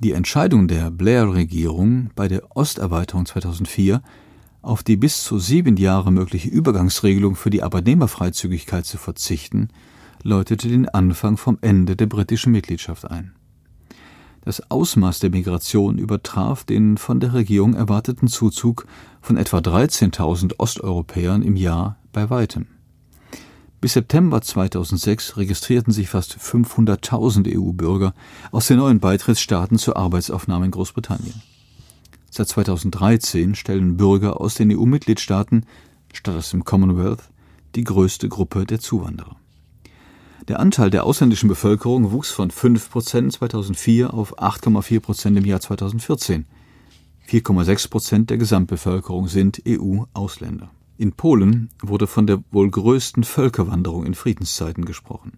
Die 0.00 0.12
Entscheidung 0.12 0.68
der 0.68 0.90
Blair-Regierung 0.90 2.10
bei 2.14 2.28
der 2.28 2.56
Osterweiterung 2.56 3.26
2004 3.26 4.02
auf 4.62 4.82
die 4.82 4.96
bis 4.96 5.24
zu 5.24 5.38
sieben 5.38 5.76
Jahre 5.76 6.12
mögliche 6.12 6.48
Übergangsregelung 6.48 7.36
für 7.36 7.50
die 7.50 7.62
Arbeitnehmerfreizügigkeit 7.62 8.86
zu 8.86 8.96
verzichten, 8.96 9.68
läutete 10.22 10.68
den 10.68 10.88
Anfang 10.88 11.36
vom 11.36 11.58
Ende 11.60 11.96
der 11.96 12.06
britischen 12.06 12.52
Mitgliedschaft 12.52 13.10
ein. 13.10 13.32
Das 14.48 14.70
Ausmaß 14.70 15.18
der 15.18 15.28
Migration 15.28 15.98
übertraf 15.98 16.64
den 16.64 16.96
von 16.96 17.20
der 17.20 17.34
Regierung 17.34 17.74
erwarteten 17.74 18.28
Zuzug 18.28 18.86
von 19.20 19.36
etwa 19.36 19.58
13.000 19.58 20.54
Osteuropäern 20.56 21.42
im 21.42 21.54
Jahr 21.54 21.98
bei 22.14 22.30
weitem. 22.30 22.66
Bis 23.82 23.92
September 23.92 24.40
2006 24.40 25.36
registrierten 25.36 25.92
sich 25.92 26.08
fast 26.08 26.38
500.000 26.38 27.58
EU-Bürger 27.58 28.14
aus 28.50 28.68
den 28.68 28.78
neuen 28.78 29.00
Beitrittsstaaten 29.00 29.76
zur 29.76 29.98
Arbeitsaufnahme 29.98 30.64
in 30.64 30.70
Großbritannien. 30.70 31.42
Seit 32.30 32.48
2013 32.48 33.54
stellen 33.54 33.98
Bürger 33.98 34.40
aus 34.40 34.54
den 34.54 34.74
EU-Mitgliedstaaten 34.74 35.66
statt 36.14 36.36
aus 36.36 36.52
dem 36.52 36.64
Commonwealth 36.64 37.24
die 37.74 37.84
größte 37.84 38.30
Gruppe 38.30 38.64
der 38.64 38.80
Zuwanderer. 38.80 39.36
Der 40.48 40.60
Anteil 40.60 40.88
der 40.88 41.04
ausländischen 41.04 41.46
Bevölkerung 41.46 42.10
wuchs 42.10 42.30
von 42.30 42.50
5 42.50 42.90
Prozent 42.90 43.34
2004 43.34 44.14
auf 44.14 44.38
8,4 44.38 45.00
Prozent 45.00 45.36
im 45.36 45.44
Jahr 45.44 45.60
2014. 45.60 46.46
4,6 47.28 47.90
Prozent 47.90 48.30
der 48.30 48.38
Gesamtbevölkerung 48.38 49.28
sind 49.28 49.62
EU-Ausländer. 49.68 50.70
In 50.96 51.12
Polen 51.12 51.68
wurde 51.82 52.06
von 52.06 52.26
der 52.26 52.42
wohl 52.50 52.70
größten 52.70 53.24
Völkerwanderung 53.24 54.06
in 54.06 54.14
Friedenszeiten 54.14 54.86
gesprochen. 54.86 55.32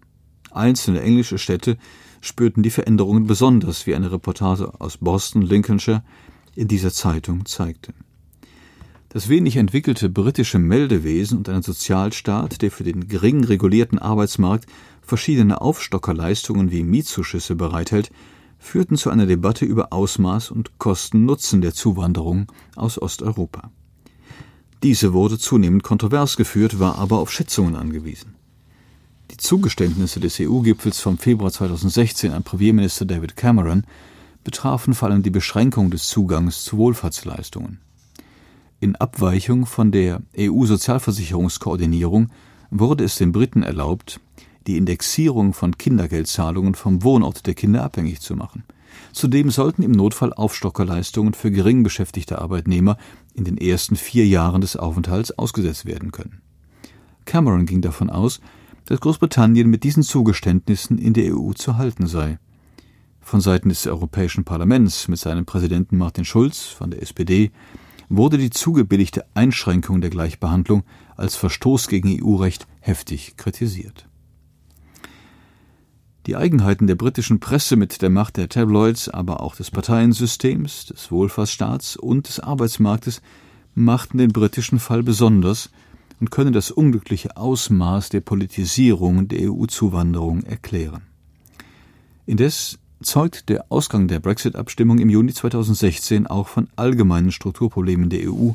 Einzelne 0.49 1.01
englische 1.01 1.37
Städte 1.37 1.77
spürten 2.21 2.63
die 2.63 2.69
Veränderungen 2.69 3.27
besonders, 3.27 3.85
wie 3.85 3.95
eine 3.95 4.13
Reportage 4.13 4.79
aus 4.79 4.95
Boston, 4.95 5.41
Lincolnshire, 5.41 6.05
in 6.55 6.69
dieser 6.69 6.93
Zeitung 6.93 7.45
zeigte. 7.45 7.93
Das 9.09 9.27
wenig 9.27 9.57
entwickelte 9.57 10.07
britische 10.07 10.57
Meldewesen 10.57 11.39
und 11.39 11.49
ein 11.49 11.63
Sozialstaat, 11.63 12.61
der 12.61 12.71
für 12.71 12.85
den 12.85 13.09
gering 13.09 13.43
regulierten 13.43 13.99
Arbeitsmarkt 13.99 14.67
verschiedene 15.11 15.59
Aufstockerleistungen 15.59 16.71
wie 16.71 16.83
Mietzuschüsse 16.83 17.55
bereithält, 17.55 18.13
führten 18.59 18.95
zu 18.95 19.09
einer 19.09 19.25
Debatte 19.25 19.65
über 19.65 19.91
Ausmaß 19.91 20.51
und 20.51 20.79
Kosten-Nutzen 20.79 21.59
der 21.59 21.73
Zuwanderung 21.73 22.49
aus 22.77 22.97
Osteuropa. 22.97 23.71
Diese 24.83 25.11
wurde 25.11 25.37
zunehmend 25.37 25.83
kontrovers 25.83 26.37
geführt, 26.37 26.79
war 26.79 26.97
aber 26.97 27.19
auf 27.19 27.29
Schätzungen 27.29 27.75
angewiesen. 27.75 28.35
Die 29.31 29.35
Zugeständnisse 29.35 30.21
des 30.21 30.39
EU-Gipfels 30.39 31.01
vom 31.01 31.17
Februar 31.17 31.51
2016 31.51 32.31
an 32.31 32.43
Premierminister 32.43 33.03
David 33.03 33.35
Cameron 33.35 33.83
betrafen 34.45 34.93
vor 34.93 35.09
allem 35.09 35.23
die 35.23 35.29
Beschränkung 35.29 35.91
des 35.91 36.07
Zugangs 36.07 36.63
zu 36.63 36.77
Wohlfahrtsleistungen. 36.77 37.81
In 38.79 38.95
Abweichung 38.95 39.65
von 39.65 39.91
der 39.91 40.21
EU-Sozialversicherungskoordinierung 40.37 42.29
wurde 42.69 43.03
es 43.03 43.17
den 43.17 43.33
Briten 43.33 43.63
erlaubt, 43.63 44.21
die 44.67 44.77
Indexierung 44.77 45.53
von 45.53 45.77
Kindergeldzahlungen 45.77 46.75
vom 46.75 47.03
Wohnort 47.03 47.45
der 47.47 47.53
Kinder 47.53 47.83
abhängig 47.83 48.21
zu 48.21 48.35
machen. 48.35 48.63
Zudem 49.13 49.49
sollten 49.49 49.83
im 49.83 49.91
Notfall 49.91 50.33
Aufstockerleistungen 50.33 51.33
für 51.33 51.51
gering 51.51 51.83
beschäftigte 51.83 52.39
Arbeitnehmer 52.39 52.97
in 53.33 53.43
den 53.43 53.57
ersten 53.57 53.95
vier 53.95 54.27
Jahren 54.27 54.61
des 54.61 54.75
Aufenthalts 54.75 55.31
ausgesetzt 55.31 55.85
werden 55.85 56.11
können. 56.11 56.41
Cameron 57.25 57.65
ging 57.65 57.81
davon 57.81 58.09
aus, 58.09 58.41
dass 58.85 58.99
Großbritannien 58.99 59.69
mit 59.69 59.83
diesen 59.83 60.03
Zugeständnissen 60.03 60.97
in 60.97 61.13
der 61.13 61.35
EU 61.35 61.53
zu 61.53 61.77
halten 61.77 62.07
sei 62.07 62.39
von 63.21 63.39
Seiten 63.39 63.69
des 63.69 63.87
Europäischen 63.87 64.43
Parlaments 64.43 65.07
mit 65.07 65.19
seinem 65.19 65.45
Präsidenten 65.45 65.97
Martin 65.97 66.25
Schulz 66.25 66.63
von 66.63 66.91
der 66.91 67.01
SPD 67.01 67.51
wurde 68.09 68.37
die 68.37 68.49
zugebilligte 68.49 69.25
Einschränkung 69.35 70.01
der 70.01 70.09
Gleichbehandlung 70.09 70.83
als 71.15 71.35
Verstoß 71.35 71.87
gegen 71.87 72.21
EU-Recht 72.21 72.67
heftig 72.81 73.37
kritisiert. 73.37 74.09
Die 76.27 76.35
Eigenheiten 76.35 76.85
der 76.85 76.95
britischen 76.95 77.39
Presse 77.39 77.75
mit 77.75 78.03
der 78.03 78.11
Macht 78.11 78.37
der 78.37 78.47
Tabloids, 78.47 79.09
aber 79.09 79.41
auch 79.41 79.55
des 79.55 79.71
Parteiensystems, 79.71 80.85
des 80.85 81.11
Wohlfahrtsstaats 81.11 81.95
und 81.95 82.27
des 82.27 82.39
Arbeitsmarktes 82.39 83.21
machten 83.73 84.19
den 84.19 84.31
britischen 84.31 84.79
Fall 84.79 85.01
besonders 85.01 85.71
und 86.19 86.29
können 86.29 86.53
das 86.53 86.69
unglückliche 86.69 87.37
Ausmaß 87.37 88.09
der 88.09 88.21
Politisierung 88.21 89.27
der 89.29 89.51
EU-Zuwanderung 89.51 90.43
erklären. 90.43 91.01
Indes 92.27 92.77
zeugt 93.01 93.49
der 93.49 93.65
Ausgang 93.69 94.07
der 94.07 94.19
Brexit-Abstimmung 94.19 94.99
im 94.99 95.09
Juni 95.09 95.33
2016 95.33 96.27
auch 96.27 96.47
von 96.47 96.67
allgemeinen 96.75 97.31
Strukturproblemen 97.31 98.11
der 98.11 98.31
EU, 98.31 98.51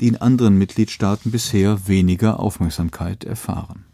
die 0.00 0.08
in 0.08 0.16
anderen 0.16 0.56
Mitgliedstaaten 0.56 1.30
bisher 1.30 1.86
weniger 1.86 2.40
Aufmerksamkeit 2.40 3.24
erfahren. 3.24 3.84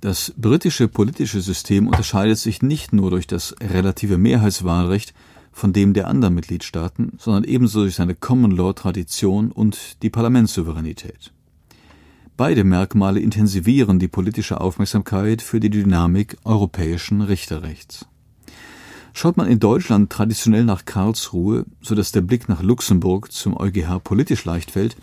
Das 0.00 0.34
britische 0.36 0.88
politische 0.88 1.40
System 1.40 1.86
unterscheidet 1.86 2.38
sich 2.38 2.60
nicht 2.60 2.92
nur 2.92 3.10
durch 3.10 3.26
das 3.26 3.54
relative 3.60 4.18
Mehrheitswahlrecht 4.18 5.14
von 5.52 5.72
dem 5.72 5.94
der 5.94 6.08
anderen 6.08 6.34
Mitgliedstaaten, 6.34 7.14
sondern 7.18 7.44
ebenso 7.44 7.80
durch 7.80 7.94
seine 7.94 8.14
Common 8.14 8.50
Law 8.50 8.74
Tradition 8.74 9.50
und 9.50 10.02
die 10.02 10.10
Parlamentssouveränität. 10.10 11.32
Beide 12.36 12.64
Merkmale 12.64 13.20
intensivieren 13.20 13.98
die 13.98 14.08
politische 14.08 14.60
Aufmerksamkeit 14.60 15.40
für 15.40 15.58
die 15.58 15.70
Dynamik 15.70 16.36
europäischen 16.44 17.22
Richterrechts. 17.22 18.04
Schaut 19.14 19.38
man 19.38 19.48
in 19.48 19.58
Deutschland 19.58 20.12
traditionell 20.12 20.66
nach 20.66 20.84
Karlsruhe, 20.84 21.64
so 21.80 21.94
dass 21.94 22.12
der 22.12 22.20
Blick 22.20 22.50
nach 22.50 22.62
Luxemburg 22.62 23.32
zum 23.32 23.56
EuGH 23.56 24.00
politisch 24.04 24.44
leicht 24.44 24.72
fällt, 24.72 24.98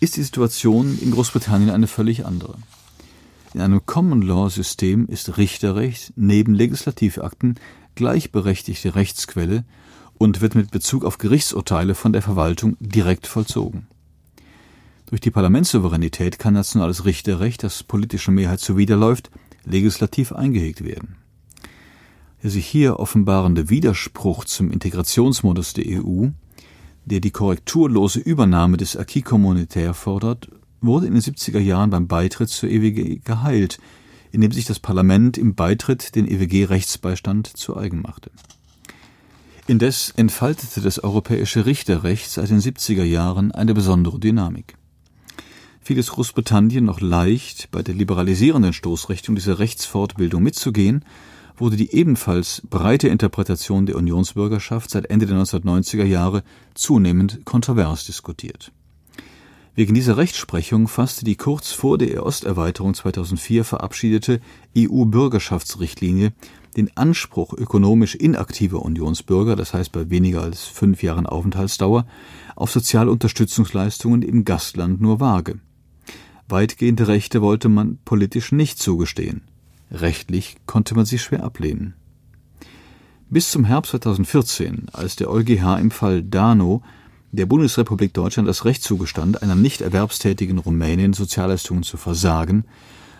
ist 0.00 0.16
die 0.16 0.24
Situation 0.24 0.98
in 1.00 1.12
Großbritannien 1.12 1.70
eine 1.70 1.86
völlig 1.86 2.26
andere. 2.26 2.56
In 3.56 3.62
einem 3.62 3.86
Common 3.86 4.20
Law 4.20 4.50
System 4.50 5.06
ist 5.06 5.38
Richterrecht 5.38 6.12
neben 6.14 6.52
Legislativakten 6.52 7.54
gleichberechtigte 7.94 8.94
Rechtsquelle 8.94 9.64
und 10.18 10.42
wird 10.42 10.54
mit 10.54 10.70
Bezug 10.70 11.06
auf 11.06 11.16
Gerichtsurteile 11.16 11.94
von 11.94 12.12
der 12.12 12.20
Verwaltung 12.20 12.76
direkt 12.80 13.26
vollzogen. 13.26 13.86
Durch 15.06 15.22
die 15.22 15.30
Parlamentssouveränität 15.30 16.38
kann 16.38 16.52
nationales 16.52 17.06
Richterrecht, 17.06 17.62
das 17.62 17.82
politischer 17.82 18.30
Mehrheit 18.30 18.60
zuwiderläuft, 18.60 19.30
legislativ 19.64 20.32
eingehegt 20.32 20.84
werden. 20.84 21.16
Der 22.42 22.50
sich 22.50 22.66
hier 22.66 23.00
offenbarende 23.00 23.70
Widerspruch 23.70 24.44
zum 24.44 24.70
Integrationsmodus 24.70 25.72
der 25.72 26.04
EU, 26.04 26.26
der 27.06 27.20
die 27.20 27.30
korrekturlose 27.30 28.18
Übernahme 28.18 28.76
des 28.76 28.98
Acquis 28.98 29.24
communautaire 29.24 29.94
fordert, 29.94 30.50
wurde 30.80 31.06
in 31.06 31.14
den 31.14 31.22
70er 31.22 31.58
Jahren 31.58 31.90
beim 31.90 32.06
Beitritt 32.06 32.48
zur 32.48 32.68
EWG 32.68 33.20
geheilt, 33.24 33.78
indem 34.32 34.52
sich 34.52 34.64
das 34.64 34.80
Parlament 34.80 35.38
im 35.38 35.54
Beitritt 35.54 36.14
den 36.14 36.26
EWG-Rechtsbeistand 36.28 37.46
zu 37.56 37.76
eigen 37.76 38.02
machte. 38.02 38.30
Indes 39.66 40.10
entfaltete 40.16 40.80
das 40.80 41.02
europäische 41.02 41.66
Richterrecht 41.66 42.30
seit 42.30 42.50
den 42.50 42.60
70er 42.60 43.04
Jahren 43.04 43.52
eine 43.52 43.74
besondere 43.74 44.20
Dynamik 44.20 44.76
fiel 45.86 46.00
es 46.00 46.10
Großbritannien 46.10 46.84
noch 46.84 47.00
leicht, 47.00 47.70
bei 47.70 47.80
der 47.80 47.94
liberalisierenden 47.94 48.72
Stoßrichtung 48.72 49.36
dieser 49.36 49.60
Rechtsfortbildung 49.60 50.42
mitzugehen, 50.42 51.04
wurde 51.56 51.76
die 51.76 51.94
ebenfalls 51.94 52.60
breite 52.68 53.06
Interpretation 53.06 53.86
der 53.86 53.94
Unionsbürgerschaft 53.94 54.90
seit 54.90 55.06
Ende 55.06 55.26
der 55.26 55.36
1990er 55.36 56.02
Jahre 56.02 56.42
zunehmend 56.74 57.44
kontrovers 57.44 58.04
diskutiert. 58.04 58.72
Wegen 59.76 59.92
dieser 59.92 60.16
Rechtsprechung 60.16 60.88
fasste 60.88 61.26
die 61.26 61.36
kurz 61.36 61.70
vor 61.72 61.98
der 61.98 62.24
Osterweiterung 62.24 62.94
2004 62.94 63.62
verabschiedete 63.62 64.40
EU-Bürgerschaftsrichtlinie 64.74 66.32
den 66.78 66.96
Anspruch 66.96 67.52
ökonomisch 67.52 68.14
inaktiver 68.14 68.80
Unionsbürger, 68.80 69.54
das 69.54 69.74
heißt 69.74 69.92
bei 69.92 70.08
weniger 70.08 70.40
als 70.42 70.64
fünf 70.64 71.02
Jahren 71.02 71.26
Aufenthaltsdauer, 71.26 72.06
auf 72.54 72.70
soziale 72.70 73.10
Unterstützungsleistungen 73.10 74.22
im 74.22 74.46
Gastland 74.46 75.02
nur 75.02 75.20
vage. 75.20 75.60
Weitgehende 76.48 77.06
Rechte 77.06 77.42
wollte 77.42 77.68
man 77.68 77.98
politisch 78.02 78.52
nicht 78.52 78.78
zugestehen. 78.78 79.42
Rechtlich 79.90 80.56
konnte 80.64 80.94
man 80.94 81.04
sie 81.04 81.18
schwer 81.18 81.44
ablehnen. 81.44 81.92
Bis 83.28 83.50
zum 83.50 83.66
Herbst 83.66 83.90
2014, 83.90 84.86
als 84.94 85.16
der 85.16 85.30
EuGH 85.30 85.78
im 85.78 85.90
Fall 85.90 86.22
Dano 86.22 86.82
der 87.36 87.46
Bundesrepublik 87.46 88.12
Deutschland 88.14 88.48
das 88.48 88.64
Recht 88.64 88.82
zugestand, 88.82 89.42
einer 89.42 89.54
nicht 89.54 89.80
erwerbstätigen 89.80 90.58
Rumänin 90.58 91.12
Sozialleistungen 91.12 91.82
zu 91.82 91.96
versagen, 91.96 92.64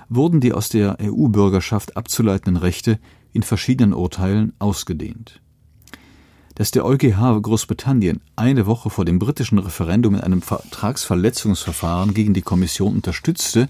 wurden 0.09 0.41
die 0.41 0.53
aus 0.53 0.69
der 0.69 0.99
EU-Bürgerschaft 1.01 1.97
abzuleitenden 1.97 2.57
Rechte 2.57 2.99
in 3.33 3.43
verschiedenen 3.43 3.93
Urteilen 3.93 4.53
ausgedehnt 4.59 5.41
dass 6.57 6.71
der 6.71 6.87
EuGH 6.87 7.43
Großbritannien 7.43 8.21
eine 8.35 8.67
Woche 8.67 8.89
vor 8.89 9.05
dem 9.05 9.19
britischen 9.19 9.59
Referendum 9.59 10.15
in 10.15 10.23
einem 10.23 10.41
Vertragsverletzungsverfahren 10.41 12.15
gegen 12.15 12.33
die 12.33 12.43
Kommission 12.43 12.95
unterstützte, 12.95 13.69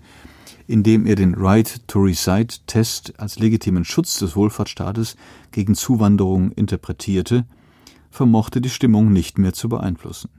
indem 0.69 1.05
er 1.05 1.17
den 1.17 1.35
Right 1.35 1.81
to 1.89 1.99
Reside 1.99 2.55
Test 2.69 3.19
als 3.19 3.41
legitimen 3.41 3.85
Schutz 3.85 4.21
des 4.21 4.37
Wohlfahrtsstaates 4.37 5.17
gegen 5.51 5.75
Zuwanderung 5.75 6.53
interpretierte, 6.53 7.45
vermochte 8.11 8.61
die 8.61 8.71
Stimmung 8.71 9.13
nicht 9.13 9.37
mehr 9.37 9.53
zu 9.53 9.69
beeinflussen. 9.69 10.31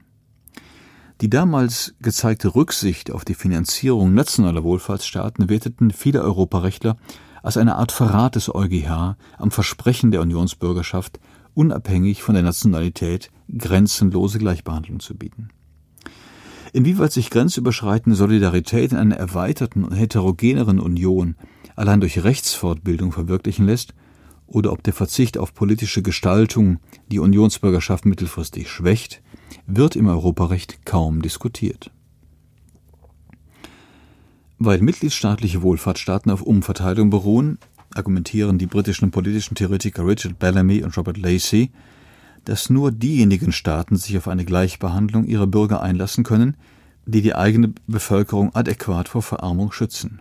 Die 1.20 1.30
damals 1.30 1.94
gezeigte 2.00 2.54
Rücksicht 2.54 3.10
auf 3.10 3.24
die 3.24 3.34
Finanzierung 3.34 4.14
nationaler 4.14 4.62
Wohlfahrtsstaaten 4.62 5.48
werteten 5.48 5.90
viele 5.90 6.22
Europarechtler 6.22 6.96
als 7.42 7.56
eine 7.56 7.74
Art 7.74 7.90
Verrat 7.90 8.36
des 8.36 8.54
EuGH 8.54 9.16
am 9.36 9.50
Versprechen 9.50 10.12
der 10.12 10.20
Unionsbürgerschaft 10.20 11.18
unabhängig 11.54 12.22
von 12.22 12.34
der 12.34 12.44
Nationalität 12.44 13.30
grenzenlose 13.56 14.38
Gleichbehandlung 14.38 15.00
zu 15.00 15.16
bieten. 15.16 15.48
Inwieweit 16.72 17.12
sich 17.12 17.30
grenzüberschreitende 17.30 18.16
Solidarität 18.16 18.92
in 18.92 18.98
einer 18.98 19.16
erweiterten 19.16 19.82
und 19.82 19.94
heterogeneren 19.94 20.78
Union 20.78 21.34
allein 21.74 22.00
durch 22.00 22.22
Rechtsfortbildung 22.22 23.10
verwirklichen 23.10 23.66
lässt, 23.66 23.94
oder 24.46 24.72
ob 24.72 24.82
der 24.82 24.94
Verzicht 24.94 25.36
auf 25.36 25.52
politische 25.52 26.00
Gestaltung 26.00 26.78
die 27.10 27.18
Unionsbürgerschaft 27.18 28.06
mittelfristig 28.06 28.70
schwächt, 28.70 29.20
wird 29.66 29.96
im 29.96 30.08
Europarecht 30.08 30.84
kaum 30.84 31.22
diskutiert. 31.22 31.90
Weil 34.58 34.80
mitgliedstaatliche 34.80 35.62
Wohlfahrtsstaaten 35.62 36.32
auf 36.32 36.42
Umverteilung 36.42 37.10
beruhen, 37.10 37.58
argumentieren 37.94 38.58
die 38.58 38.66
britischen 38.66 39.10
politischen 39.10 39.54
Theoretiker 39.54 40.06
Richard 40.06 40.38
Bellamy 40.38 40.82
und 40.82 40.96
Robert 40.96 41.16
Lacey, 41.16 41.70
dass 42.44 42.70
nur 42.70 42.92
diejenigen 42.92 43.52
Staaten 43.52 43.96
sich 43.96 44.16
auf 44.16 44.28
eine 44.28 44.44
Gleichbehandlung 44.44 45.26
ihrer 45.26 45.46
Bürger 45.46 45.82
einlassen 45.82 46.24
können, 46.24 46.56
die 47.06 47.22
die 47.22 47.34
eigene 47.34 47.72
Bevölkerung 47.86 48.54
adäquat 48.54 49.08
vor 49.08 49.22
Verarmung 49.22 49.72
schützen. 49.72 50.20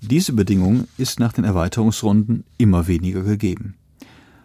Diese 0.00 0.32
Bedingung 0.32 0.86
ist 0.98 1.18
nach 1.18 1.32
den 1.32 1.44
Erweiterungsrunden 1.44 2.44
immer 2.58 2.86
weniger 2.86 3.22
gegeben. 3.22 3.74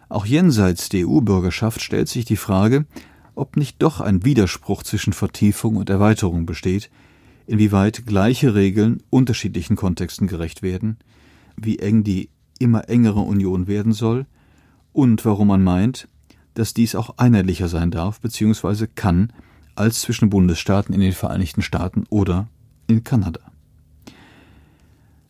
Auch 0.08 0.26
jenseits 0.26 0.88
der 0.88 1.08
EU-Bürgerschaft 1.08 1.80
stellt 1.80 2.08
sich 2.08 2.24
die 2.24 2.36
Frage, 2.36 2.86
ob 3.34 3.56
nicht 3.56 3.82
doch 3.82 4.00
ein 4.00 4.24
Widerspruch 4.24 4.82
zwischen 4.82 5.12
Vertiefung 5.12 5.76
und 5.76 5.90
Erweiterung 5.90 6.46
besteht, 6.46 6.90
inwieweit 7.46 8.06
gleiche 8.06 8.54
Regeln 8.54 9.02
unterschiedlichen 9.10 9.76
Kontexten 9.76 10.26
gerecht 10.26 10.62
werden, 10.62 10.98
wie 11.56 11.78
eng 11.78 12.04
die 12.04 12.30
immer 12.58 12.88
engere 12.88 13.20
Union 13.20 13.66
werden 13.66 13.92
soll 13.92 14.26
und 14.92 15.24
warum 15.24 15.48
man 15.48 15.64
meint, 15.64 16.08
dass 16.54 16.74
dies 16.74 16.94
auch 16.94 17.18
einheitlicher 17.18 17.68
sein 17.68 17.90
darf 17.90 18.20
bzw. 18.20 18.86
kann 18.94 19.32
als 19.74 20.02
zwischen 20.02 20.30
Bundesstaaten 20.30 20.94
in 20.94 21.00
den 21.00 21.12
Vereinigten 21.12 21.62
Staaten 21.62 22.04
oder 22.10 22.48
in 22.86 23.04
Kanada. 23.04 23.40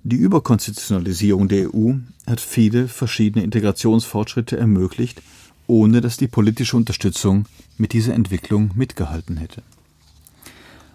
Die 0.05 0.17
Überkonstitutionalisierung 0.17 1.47
der 1.47 1.73
EU 1.73 1.93
hat 2.27 2.41
viele 2.41 2.89
verschiedene 2.89 3.45
Integrationsfortschritte 3.45 4.57
ermöglicht, 4.57 5.23
ohne 5.67 6.01
dass 6.01 6.17
die 6.17 6.29
politische 6.29 6.77
Unterstützung 6.77 7.47
mit 7.77 7.93
dieser 7.93 8.15
Entwicklung 8.15 8.71
mitgehalten 8.75 9.37
hätte. 9.37 9.63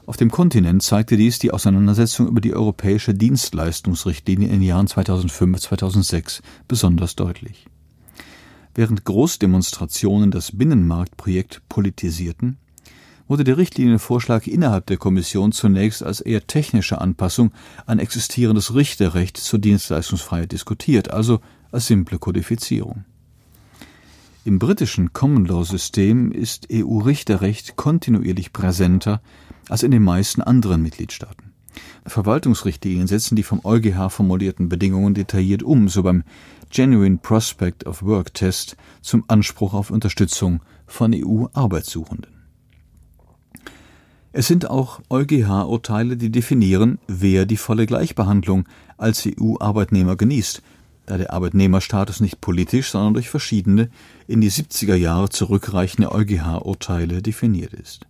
Auf 0.05 0.15
dem 0.15 0.31
Kontinent 0.31 0.83
zeigte 0.83 1.17
dies 1.17 1.37
die 1.37 1.51
Auseinandersetzung 1.51 2.27
über 2.27 2.39
die 2.39 2.53
europäische 2.53 3.13
Dienstleistungsrichtlinie 3.13 4.47
in 4.47 4.53
den 4.53 4.61
Jahren 4.61 4.87
2005-2006 4.87 6.41
besonders 6.67 7.17
deutlich. 7.17 7.65
Während 8.73 9.03
Großdemonstrationen 9.03 10.31
das 10.31 10.55
Binnenmarktprojekt 10.55 11.61
politisierten, 11.67 12.57
wurde 13.27 13.43
der 13.43 13.57
Richtlinienvorschlag 13.57 14.47
innerhalb 14.47 14.85
der 14.85 14.97
Kommission 14.97 15.51
zunächst 15.51 16.03
als 16.03 16.21
eher 16.21 16.47
technische 16.47 17.01
Anpassung 17.01 17.51
an 17.85 17.99
existierendes 17.99 18.73
Richterrecht 18.73 19.35
zur 19.35 19.59
Dienstleistungsfreiheit 19.59 20.51
diskutiert, 20.51 21.11
also 21.11 21.41
als 21.71 21.87
simple 21.87 22.19
Kodifizierung. 22.19 23.03
Im 24.47 24.59
britischen 24.59 25.11
Common 25.11 25.43
Law 25.43 25.65
System 25.65 26.31
ist 26.31 26.69
EU-Richterrecht 26.71 27.75
kontinuierlich 27.75 28.53
präsenter 28.53 29.21
als 29.67 29.83
in 29.83 29.91
den 29.91 30.03
meisten 30.03 30.41
anderen 30.41 30.81
Mitgliedstaaten. 30.81 31.51
Verwaltungsrichtlinien 32.05 33.07
setzen 33.07 33.35
die 33.35 33.43
vom 33.43 33.59
EuGH 33.65 34.09
formulierten 34.09 34.69
Bedingungen 34.69 35.13
detailliert 35.13 35.63
um, 35.63 35.89
so 35.89 36.01
beim 36.01 36.23
Genuine 36.69 37.17
Prospect 37.17 37.85
of 37.85 38.03
Work 38.03 38.35
Test 38.35 38.77
zum 39.01 39.25
Anspruch 39.27 39.73
auf 39.73 39.91
Unterstützung 39.91 40.61
von 40.85 41.13
EU-Arbeitssuchenden. 41.13 42.31
Es 44.31 44.47
sind 44.47 44.69
auch 44.69 45.01
EuGH-Urteile, 45.09 46.15
die 46.15 46.31
definieren, 46.31 46.99
wer 47.07 47.45
die 47.45 47.57
volle 47.57 47.85
Gleichbehandlung 47.85 48.63
als 48.95 49.27
EU-Arbeitnehmer 49.27 50.15
genießt 50.15 50.61
da 51.07 51.17
der 51.17 51.33
Arbeitnehmerstatus 51.33 52.19
nicht 52.19 52.41
politisch, 52.41 52.91
sondern 52.91 53.15
durch 53.15 53.29
verschiedene 53.29 53.89
in 54.27 54.41
die 54.41 54.51
70er 54.51 54.93
Jahre 54.93 55.29
zurückreichende 55.29 56.11
EuGH-Urteile 56.11 57.23
definiert 57.23 57.73
ist. 57.73 58.05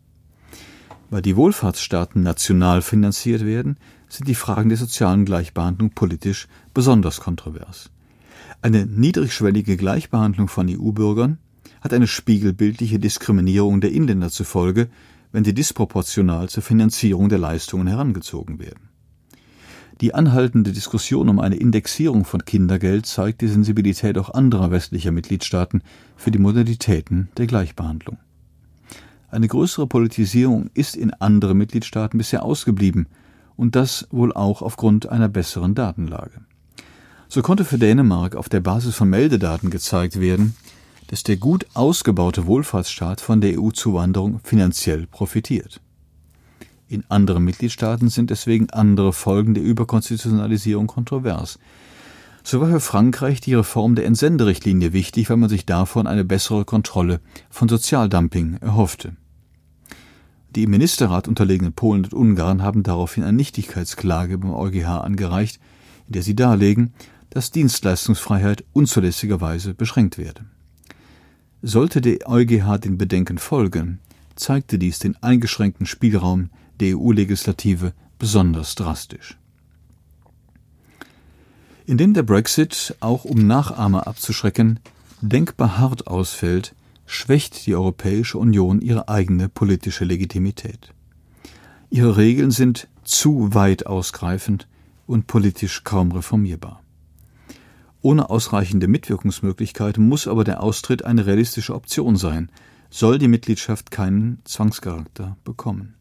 Weil 1.09 1.21
die 1.21 1.37
Wohlfahrtsstaaten 1.37 2.21
national 2.21 2.81
finanziert 2.81 3.45
werden, 3.45 3.77
sind 4.09 4.27
die 4.27 4.35
Fragen 4.35 4.69
der 4.69 4.77
sozialen 4.77 5.23
Gleichbehandlung 5.23 5.91
politisch 5.91 6.47
besonders 6.73 7.21
kontrovers. 7.21 7.91
Eine 8.61 8.85
niedrigschwellige 8.85 9.77
Gleichbehandlung 9.77 10.47
von 10.47 10.67
EU-Bürgern 10.67 11.37
hat 11.81 11.93
eine 11.93 12.07
spiegelbildliche 12.07 12.99
Diskriminierung 12.99 13.79
der 13.79 13.91
Inländer 13.91 14.31
zur 14.31 14.47
Folge, 14.47 14.89
wenn 15.31 15.45
sie 15.45 15.53
disproportional 15.53 16.49
zur 16.49 16.63
Finanzierung 16.63 17.29
der 17.29 17.37
Leistungen 17.37 17.87
herangezogen 17.87 18.59
werden. 18.59 18.86
Die 20.01 20.13
anhaltende 20.13 20.73
Diskussion 20.73 21.27
um 21.27 21.39
eine 21.39 21.55
Indexierung 21.55 22.23
von 22.23 22.45
Kindergeld 22.45 23.07
zeigt 23.07 23.41
die 23.41 23.47
Sensibilität 23.47 24.17
auch 24.17 24.29
anderer 24.29 24.69
westlicher 24.69 25.11
Mitgliedstaaten 25.11 25.81
für 26.15 26.29
die 26.29 26.37
Modalitäten 26.37 27.29
der 27.37 27.47
Gleichbehandlung. 27.47 28.19
Eine 29.29 29.47
größere 29.47 29.87
Politisierung 29.87 30.69
ist 30.73 30.95
in 30.95 31.13
anderen 31.13 31.57
Mitgliedstaaten 31.57 32.17
bisher 32.17 32.43
ausgeblieben, 32.43 33.07
und 33.55 33.75
das 33.75 34.07
wohl 34.11 34.31
auch 34.33 34.61
aufgrund 34.61 35.09
einer 35.09 35.27
besseren 35.27 35.73
Datenlage. 35.73 36.41
So 37.27 37.41
konnte 37.41 37.65
für 37.65 37.79
Dänemark 37.79 38.35
auf 38.35 38.47
der 38.47 38.61
Basis 38.61 38.95
von 38.95 39.09
Meldedaten 39.09 39.69
gezeigt 39.69 40.21
werden, 40.21 40.55
dass 41.07 41.23
der 41.23 41.37
gut 41.37 41.65
ausgebaute 41.73 42.45
Wohlfahrtsstaat 42.45 43.19
von 43.19 43.41
der 43.41 43.59
EU-Zuwanderung 43.59 44.39
finanziell 44.43 45.07
profitiert. 45.07 45.81
In 46.89 47.03
anderen 47.09 47.43
Mitgliedstaaten 47.43 48.09
sind 48.09 48.29
deswegen 48.29 48.69
andere 48.69 49.11
Folgen 49.11 49.53
der 49.53 49.63
Überkonstitutionalisierung 49.63 50.87
kontrovers. 50.87 51.59
So 52.43 52.61
war 52.61 52.69
für 52.69 52.79
Frankreich 52.79 53.41
die 53.41 53.55
Reform 53.55 53.95
der 53.95 54.05
Entsenderichtlinie 54.05 54.93
wichtig, 54.93 55.29
weil 55.29 55.35
man 55.35 55.49
sich 55.49 55.65
davon 55.65 56.07
eine 56.07 56.23
bessere 56.23 56.63
Kontrolle 56.63 57.19
von 57.49 57.67
Sozialdumping 57.67 58.59
erhoffte. 58.61 59.17
Die 60.55 60.63
im 60.63 60.71
Ministerrat 60.71 61.27
unterlegenen 61.27 61.73
Polen 61.73 62.05
und 62.05 62.13
Ungarn 62.13 62.63
haben 62.63 62.83
daraufhin 62.83 63.23
eine 63.23 63.35
Nichtigkeitsklage 63.35 64.37
beim 64.37 64.53
EuGH 64.53 65.01
angereicht, 65.01 65.59
in 66.07 66.13
der 66.13 66.23
sie 66.23 66.35
darlegen, 66.37 66.93
dass 67.31 67.51
Dienstleistungsfreiheit 67.51 68.63
unzulässigerweise 68.71 69.73
beschränkt 69.73 70.17
werde. 70.17 70.45
Sollte 71.61 71.99
der 71.99 72.29
EuGH 72.29 72.77
den 72.77 72.97
Bedenken 72.97 73.39
folgen, 73.39 73.99
zeigte 74.37 74.79
dies 74.79 74.99
den 74.99 75.21
eingeschränkten 75.21 75.85
Spielraum 75.85 76.49
der 76.79 76.97
EU-Legislative 76.97 77.93
besonders 78.19 78.75
drastisch. 78.75 79.37
Indem 81.85 82.13
der 82.13 82.23
Brexit, 82.23 82.95
auch 82.99 83.23
um 83.23 83.47
Nachahmer 83.47 84.07
abzuschrecken, 84.07 84.79
denkbar 85.21 85.77
hart 85.77 86.07
ausfällt, 86.07 86.75
schwächt 87.05 87.65
die 87.65 87.75
Europäische 87.75 88.37
Union 88.37 88.81
ihre 88.81 89.07
eigene 89.07 89.47
politische 89.47 90.03
Legitimität. 90.03 90.93
Ihre 91.89 92.17
Regeln 92.17 92.51
sind 92.51 92.89
zu 93.03 93.53
weit 93.53 93.85
ausgreifend 93.85 94.67
und 95.05 95.27
politisch 95.27 95.85
kaum 95.85 96.11
reformierbar. 96.11 96.83
Ohne 98.01 98.29
ausreichende 98.29 98.87
Mitwirkungsmöglichkeiten 98.87 100.07
muss 100.07 100.27
aber 100.27 100.43
der 100.43 100.61
Austritt 100.61 101.05
eine 101.05 101.25
realistische 101.25 101.73
Option 101.73 102.17
sein, 102.17 102.51
soll 102.89 103.17
die 103.17 103.27
Mitgliedschaft 103.27 103.91
keinen 103.91 104.39
Zwangscharakter 104.43 105.37
bekommen. 105.43 105.96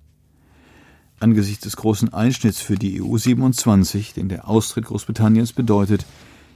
Angesichts 1.19 1.65
des 1.65 1.77
großen 1.77 2.13
Einschnitts 2.13 2.61
für 2.61 2.75
die 2.75 3.01
EU 3.01 3.17
27, 3.17 4.13
den 4.13 4.29
der 4.29 4.49
Austritt 4.49 4.85
Großbritanniens 4.85 5.55
bedeutet, 5.55 6.05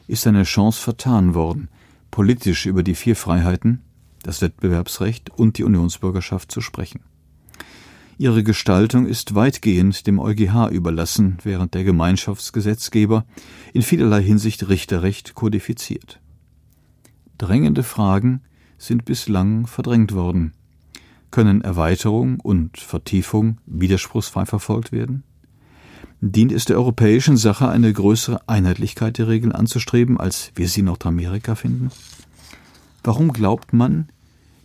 ist 0.06 0.26
eine 0.26 0.42
Chance 0.42 0.82
vertan 0.82 1.34
worden, 1.34 1.68
politisch 2.10 2.66
über 2.66 2.82
die 2.82 2.94
vier 2.94 3.16
Freiheiten, 3.16 3.80
das 4.22 4.42
Wettbewerbsrecht 4.42 5.30
und 5.30 5.56
die 5.56 5.64
Unionsbürgerschaft 5.64 6.52
zu 6.52 6.60
sprechen. 6.60 7.00
Ihre 8.18 8.42
Gestaltung 8.42 9.06
ist 9.06 9.34
weitgehend 9.34 10.06
dem 10.06 10.18
EuGH 10.18 10.68
überlassen, 10.70 11.38
während 11.42 11.72
der 11.72 11.84
Gemeinschaftsgesetzgeber 11.84 13.24
in 13.72 13.80
vielerlei 13.80 14.22
Hinsicht 14.22 14.68
Richterrecht 14.68 15.34
kodifiziert. 15.34 16.20
Drängende 17.38 17.82
Fragen 17.82 18.42
sind 18.76 19.06
bislang 19.06 19.66
verdrängt 19.66 20.12
worden. 20.12 20.52
Können 21.30 21.62
Erweiterung 21.62 22.40
und 22.40 22.78
Vertiefung 22.78 23.58
widerspruchsfrei 23.66 24.46
verfolgt 24.46 24.90
werden? 24.90 25.22
Dient 26.20 26.52
es 26.52 26.64
der 26.64 26.76
europäischen 26.76 27.36
Sache, 27.36 27.68
eine 27.68 27.92
größere 27.92 28.46
Einheitlichkeit 28.46 29.16
der 29.16 29.28
Regeln 29.28 29.52
anzustreben, 29.52 30.18
als 30.18 30.52
wir 30.54 30.68
sie 30.68 30.80
in 30.80 30.86
Nordamerika 30.86 31.54
finden? 31.54 31.90
Warum 33.02 33.32
glaubt 33.32 33.72
man, 33.72 34.08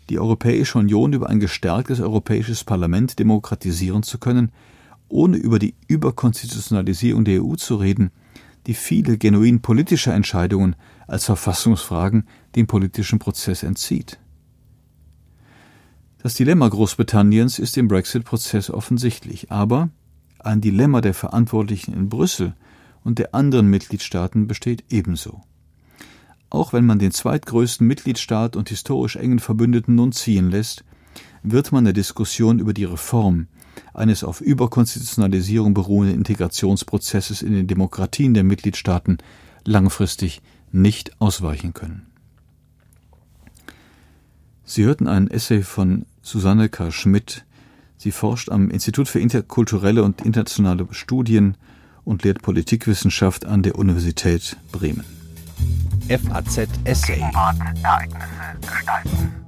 die 0.09 0.19
Europäische 0.19 0.77
Union 0.77 1.13
über 1.13 1.29
ein 1.29 1.39
gestärktes 1.39 1.99
Europäisches 1.99 2.63
Parlament 2.63 3.19
demokratisieren 3.19 4.03
zu 4.03 4.17
können, 4.17 4.51
ohne 5.07 5.37
über 5.37 5.59
die 5.59 5.75
Überkonstitutionalisierung 5.87 7.25
der 7.25 7.43
EU 7.43 7.55
zu 7.55 7.75
reden, 7.75 8.11
die 8.67 8.73
viele 8.73 9.17
genuin 9.17 9.61
politische 9.61 10.11
Entscheidungen 10.11 10.75
als 11.07 11.25
Verfassungsfragen 11.25 12.27
dem 12.55 12.67
politischen 12.67 13.19
Prozess 13.19 13.63
entzieht? 13.63 14.19
Das 16.25 16.33
Dilemma 16.33 16.67
Großbritanniens 16.67 17.59
ist 17.59 17.77
im 17.77 17.87
Brexit-Prozess 17.87 18.71
offensichtlich, 18.71 19.51
aber 19.51 19.91
ein 20.39 20.59
Dilemma 20.59 21.01
der 21.01 21.13
Verantwortlichen 21.13 21.93
in 21.93 22.09
Brüssel 22.09 22.55
und 23.03 23.19
der 23.19 23.35
anderen 23.35 23.67
Mitgliedstaaten 23.67 24.47
besteht 24.47 24.85
ebenso. 24.89 25.43
Auch 26.49 26.73
wenn 26.73 26.83
man 26.83 26.97
den 26.97 27.11
zweitgrößten 27.11 27.85
Mitgliedstaat 27.85 28.55
und 28.55 28.69
historisch 28.69 29.17
engen 29.17 29.37
Verbündeten 29.37 29.93
nun 29.93 30.13
ziehen 30.13 30.49
lässt, 30.49 30.83
wird 31.43 31.71
man 31.71 31.83
der 31.83 31.93
Diskussion 31.93 32.57
über 32.57 32.73
die 32.73 32.85
Reform 32.85 33.45
eines 33.93 34.23
auf 34.23 34.41
Überkonstitutionalisierung 34.41 35.75
beruhenden 35.75 36.17
Integrationsprozesses 36.17 37.43
in 37.43 37.53
den 37.53 37.67
Demokratien 37.67 38.33
der 38.33 38.43
Mitgliedstaaten 38.43 39.19
langfristig 39.63 40.41
nicht 40.71 41.21
ausweichen 41.21 41.75
können. 41.75 42.07
Sie 44.63 44.85
hörten 44.85 45.07
einen 45.07 45.29
Essay 45.29 45.61
von 45.61 46.07
Susanne 46.25 46.69
K. 46.69 46.91
Schmidt. 46.91 47.45
Sie 47.97 48.11
forscht 48.11 48.49
am 48.49 48.71
Institut 48.71 49.07
für 49.07 49.19
interkulturelle 49.19 50.03
und 50.03 50.21
internationale 50.21 50.87
Studien 50.89 51.55
und 52.03 52.23
lehrt 52.23 52.41
Politikwissenschaft 52.41 53.45
an 53.45 53.61
der 53.61 53.75
Universität 53.75 54.57
Bremen. 54.71 55.05
FAZ 56.09 56.67
Essay. 56.83 57.21
Ereignisse 57.83 58.57
gestalten. 58.59 59.44